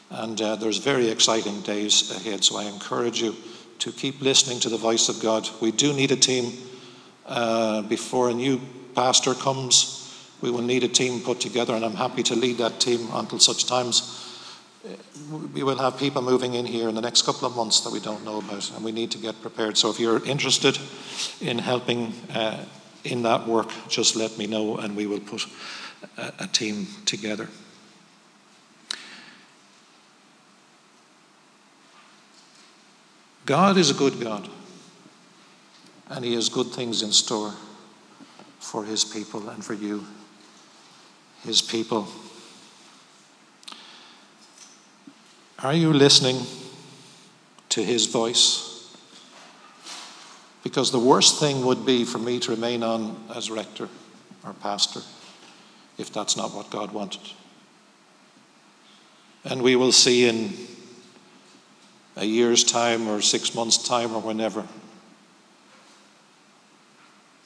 And 0.09 0.39
uh, 0.39 0.55
there's 0.55 0.77
very 0.77 1.09
exciting 1.09 1.61
days 1.61 2.11
ahead. 2.11 2.43
So 2.43 2.57
I 2.57 2.65
encourage 2.65 3.21
you 3.21 3.35
to 3.79 3.91
keep 3.91 4.21
listening 4.21 4.59
to 4.61 4.69
the 4.69 4.77
voice 4.77 5.09
of 5.09 5.21
God. 5.21 5.49
We 5.61 5.71
do 5.71 5.93
need 5.93 6.11
a 6.11 6.15
team 6.15 6.53
uh, 7.25 7.81
before 7.81 8.29
a 8.29 8.33
new 8.33 8.61
pastor 8.93 9.33
comes. 9.33 10.01
We 10.41 10.51
will 10.51 10.61
need 10.61 10.83
a 10.83 10.87
team 10.87 11.21
put 11.21 11.39
together, 11.39 11.73
and 11.73 11.83
I'm 11.83 11.95
happy 11.95 12.23
to 12.23 12.35
lead 12.35 12.57
that 12.57 12.79
team 12.79 13.09
until 13.13 13.39
such 13.39 13.65
times. 13.65 14.21
We 15.53 15.63
will 15.63 15.77
have 15.77 15.97
people 15.97 16.21
moving 16.21 16.53
in 16.53 16.65
here 16.65 16.87
in 16.87 16.95
the 16.95 17.01
next 17.01 17.23
couple 17.23 17.47
of 17.47 17.55
months 17.55 17.81
that 17.81 17.91
we 17.91 17.99
don't 17.99 18.23
know 18.23 18.39
about, 18.39 18.71
and 18.75 18.85
we 18.85 18.91
need 18.91 19.11
to 19.11 19.17
get 19.17 19.41
prepared. 19.41 19.77
So 19.77 19.89
if 19.89 19.99
you're 19.99 20.23
interested 20.25 20.77
in 21.41 21.57
helping 21.57 22.13
uh, 22.33 22.63
in 23.03 23.23
that 23.23 23.47
work, 23.47 23.71
just 23.89 24.15
let 24.15 24.37
me 24.37 24.45
know, 24.45 24.77
and 24.77 24.95
we 24.95 25.07
will 25.07 25.19
put 25.19 25.47
a, 26.17 26.33
a 26.39 26.47
team 26.47 26.87
together. 27.05 27.49
God 33.45 33.77
is 33.77 33.91
a 33.91 33.93
good 33.93 34.19
God, 34.19 34.49
and 36.09 36.25
He 36.25 36.33
has 36.33 36.49
good 36.49 36.67
things 36.67 37.03
in 37.03 37.11
store 37.11 37.53
for 38.59 38.83
His 38.83 39.05
people 39.05 39.47
and 39.49 39.63
for 39.63 39.75
you, 39.75 40.03
His 41.43 41.61
people. 41.61 42.07
Are 45.59 45.73
you 45.73 45.93
listening 45.93 46.41
to 47.69 47.83
His 47.83 48.07
voice? 48.07 48.71
Because 50.63 50.91
the 50.91 50.99
worst 50.99 51.39
thing 51.39 51.63
would 51.65 51.85
be 51.85 52.03
for 52.03 52.17
me 52.17 52.39
to 52.39 52.51
remain 52.51 52.81
on 52.81 53.23
as 53.35 53.51
rector 53.51 53.87
or 54.43 54.53
pastor 54.53 55.01
if 55.99 56.11
that's 56.11 56.35
not 56.35 56.53
what 56.53 56.71
God 56.71 56.91
wanted. 56.91 57.21
And 59.43 59.61
we 59.61 59.75
will 59.75 59.91
see 59.91 60.27
in 60.27 60.74
a 62.15 62.25
year's 62.25 62.63
time 62.63 63.07
or 63.07 63.21
six 63.21 63.53
months' 63.53 63.77
time 63.77 64.13
or 64.13 64.21
whenever. 64.21 64.65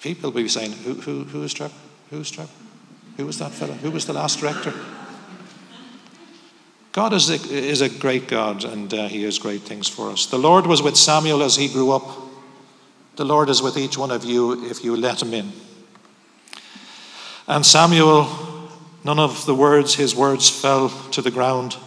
People 0.02 0.32
will 0.32 0.42
be 0.42 0.48
saying, 0.48 0.72
Who, 0.72 0.94
who, 0.96 1.24
who 1.26 1.44
is 1.44 1.54
Trevor? 1.54 1.74
Who's 2.10 2.32
Trevor? 2.32 2.52
Who 3.18 3.26
was 3.26 3.40
that 3.40 3.52
fellow? 3.52 3.74
Who 3.74 3.92
was 3.92 4.06
the 4.06 4.14
last 4.14 4.40
director? 4.40 4.74
God 6.92 7.14
is 7.14 7.30
a, 7.30 7.36
is 7.54 7.82
a 7.82 7.90
great 7.90 8.28
God 8.28 8.64
and 8.64 8.94
uh, 8.94 9.08
He 9.08 9.24
has 9.24 9.38
great 9.38 9.62
things 9.62 9.88
for 9.88 10.10
us. 10.10 10.26
The 10.26 10.40
Lord 10.40 10.66
was 10.66 10.82
with 10.82 10.96
Samuel 10.98 11.44
as 11.44 11.56
he 11.56 11.68
grew 11.68 11.92
up. 11.92 12.04
The 13.16 13.26
Lord 13.26 13.50
is 13.50 13.62
with 13.62 13.78
each 13.78 13.98
one 13.98 14.12
of 14.12 14.24
you 14.24 14.66
if 14.66 14.84
you 14.84 14.96
let 14.96 15.22
Him 15.22 15.34
in. 15.34 15.52
And 17.48 17.66
Samuel, 17.66 18.30
none 19.04 19.20
of 19.20 19.46
the 19.46 19.56
words, 19.56 19.96
his 19.96 20.16
words 20.16 20.50
fell 20.50 20.90
to 21.12 21.22
the 21.22 21.32
ground. 21.32 21.78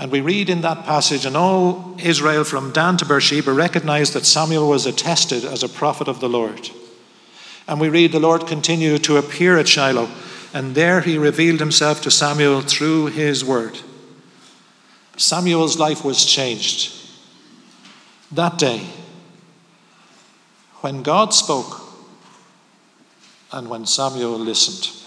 And 0.00 0.10
we 0.10 0.22
read 0.22 0.48
in 0.48 0.62
that 0.62 0.86
passage, 0.86 1.26
and 1.26 1.36
all 1.36 1.94
Israel 1.98 2.42
from 2.42 2.72
Dan 2.72 2.96
to 2.96 3.04
Beersheba 3.04 3.52
recognized 3.52 4.14
that 4.14 4.24
Samuel 4.24 4.66
was 4.66 4.86
attested 4.86 5.44
as 5.44 5.62
a 5.62 5.68
prophet 5.68 6.08
of 6.08 6.20
the 6.20 6.28
Lord. 6.28 6.70
And 7.68 7.78
we 7.78 7.90
read 7.90 8.12
the 8.12 8.18
Lord 8.18 8.46
continued 8.46 9.04
to 9.04 9.18
appear 9.18 9.58
at 9.58 9.68
Shiloh, 9.68 10.08
and 10.54 10.74
there 10.74 11.02
he 11.02 11.18
revealed 11.18 11.60
himself 11.60 12.00
to 12.00 12.10
Samuel 12.10 12.62
through 12.62 13.08
his 13.08 13.44
word. 13.44 13.78
Samuel's 15.18 15.78
life 15.78 16.02
was 16.02 16.24
changed 16.24 16.96
that 18.32 18.56
day 18.56 18.86
when 20.80 21.02
God 21.02 21.34
spoke 21.34 21.82
and 23.52 23.68
when 23.68 23.84
Samuel 23.84 24.38
listened. 24.38 24.99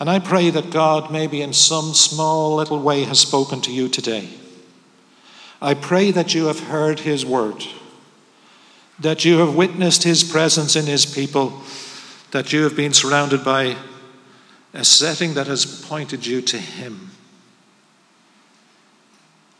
And 0.00 0.08
I 0.08 0.20
pray 0.20 0.50
that 0.50 0.70
God, 0.70 1.10
maybe 1.10 1.42
in 1.42 1.52
some 1.52 1.92
small 1.92 2.56
little 2.56 2.78
way, 2.78 3.02
has 3.04 3.18
spoken 3.18 3.60
to 3.62 3.72
you 3.72 3.88
today. 3.88 4.28
I 5.60 5.74
pray 5.74 6.12
that 6.12 6.34
you 6.34 6.46
have 6.46 6.60
heard 6.60 7.00
his 7.00 7.26
word, 7.26 7.64
that 9.00 9.24
you 9.24 9.38
have 9.38 9.56
witnessed 9.56 10.04
his 10.04 10.22
presence 10.22 10.76
in 10.76 10.86
his 10.86 11.04
people, 11.04 11.62
that 12.30 12.52
you 12.52 12.62
have 12.62 12.76
been 12.76 12.92
surrounded 12.92 13.44
by 13.44 13.76
a 14.72 14.84
setting 14.84 15.34
that 15.34 15.48
has 15.48 15.64
pointed 15.86 16.24
you 16.24 16.42
to 16.42 16.58
him. 16.58 17.10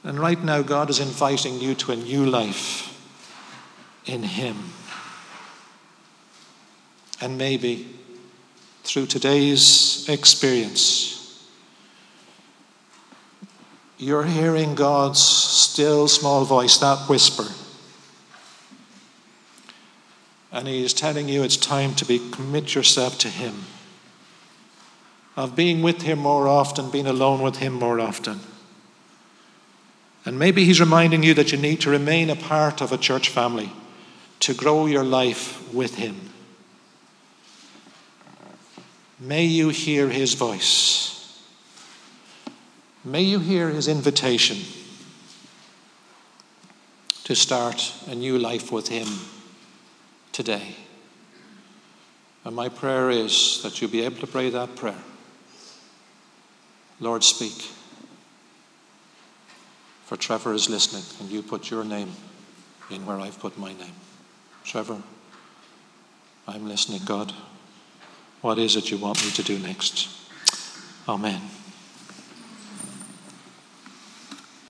And 0.05 0.21
right 0.21 0.43
now, 0.43 0.63
God 0.63 0.89
is 0.89 1.01
inviting 1.01 1.59
you 1.59 1.75
to 1.75 1.93
a 1.93 1.97
new 1.97 2.25
life 2.25 2.95
in 4.07 4.23
him. 4.23 4.71
And 7.21 7.37
maybe 7.37 7.98
through 8.83 9.07
today's 9.07 10.09
experience, 10.09 11.19
you're 13.99 14.25
hearing 14.25 14.75
God's 14.75 15.21
still 15.21 16.07
small 16.07 16.45
voice, 16.45 16.79
that 16.79 17.09
whisper. 17.09 17.47
And 20.53 20.69
He 20.69 20.85
is 20.85 20.95
telling 20.95 21.29
you 21.29 21.43
it's 21.43 21.57
time 21.57 21.95
to 21.97 22.05
be, 22.05 22.21
commit 22.31 22.75
yourself 22.75 23.19
to 23.19 23.29
Him, 23.29 23.65
of 25.37 25.55
being 25.55 25.83
with 25.83 26.03
Him 26.03 26.21
more 26.21 26.49
often, 26.49 26.91
being 26.91 27.07
alone 27.07 27.43
with 27.43 27.57
Him 27.57 27.75
more 27.75 28.01
often. 28.01 28.41
And 30.25 30.39
maybe 30.39 30.65
He's 30.65 30.81
reminding 30.81 31.23
you 31.23 31.35
that 31.35 31.53
you 31.53 31.59
need 31.59 31.81
to 31.83 31.91
remain 31.91 32.31
a 32.31 32.37
part 32.37 32.81
of 32.81 32.93
a 32.93 32.99
church 32.99 33.29
family 33.29 33.73
to 34.41 34.55
grow 34.55 34.87
your 34.87 35.05
life 35.05 35.73
with 35.75 35.97
Him. 35.97 36.28
May 39.21 39.45
you 39.45 39.71
hear 39.71 40.09
his 40.09 40.35
voice. 40.35 41.43
May 43.05 43.23
you 43.23 43.41
hear 43.41 43.69
his 43.69 43.89
invitation 43.89 44.59
to 47.25 47.35
start 47.35 47.93
a 48.07 48.15
new 48.15 48.39
life 48.39 48.71
with 48.71 48.89
him 48.89 49.09
today. 50.31 50.77
And 52.45 52.55
my 52.55 52.69
prayer 52.69 53.11
is 53.11 53.61
that 53.63 53.81
you'll 53.81 53.91
be 53.91 54.03
able 54.03 54.21
to 54.21 54.27
pray 54.27 54.51
that 54.51 54.77
prayer. 54.77 55.03
Lord, 57.01 57.25
speak. 57.25 57.71
For 60.05 60.17
Trevor 60.17 60.55
is 60.55 60.71
listening, 60.71 61.03
and 61.21 61.29
you 61.29 61.43
put 61.43 61.71
your 61.71 61.85
name 61.85 62.13
in 62.91 63.05
where 63.05 63.19
I've 63.19 63.39
put 63.39 63.59
my 63.59 63.73
name. 63.75 63.95
Trevor, 64.65 65.03
I'm 66.47 66.69
listening, 66.69 67.03
God. 67.05 67.33
What 68.41 68.59
is 68.59 68.77
it 68.77 68.91
you 68.91 68.99
want 68.99 69.25
me 69.25 69.31
to 69.33 69.43
do 69.43 69.59
next? 69.59 70.09
Amen. 71.09 71.58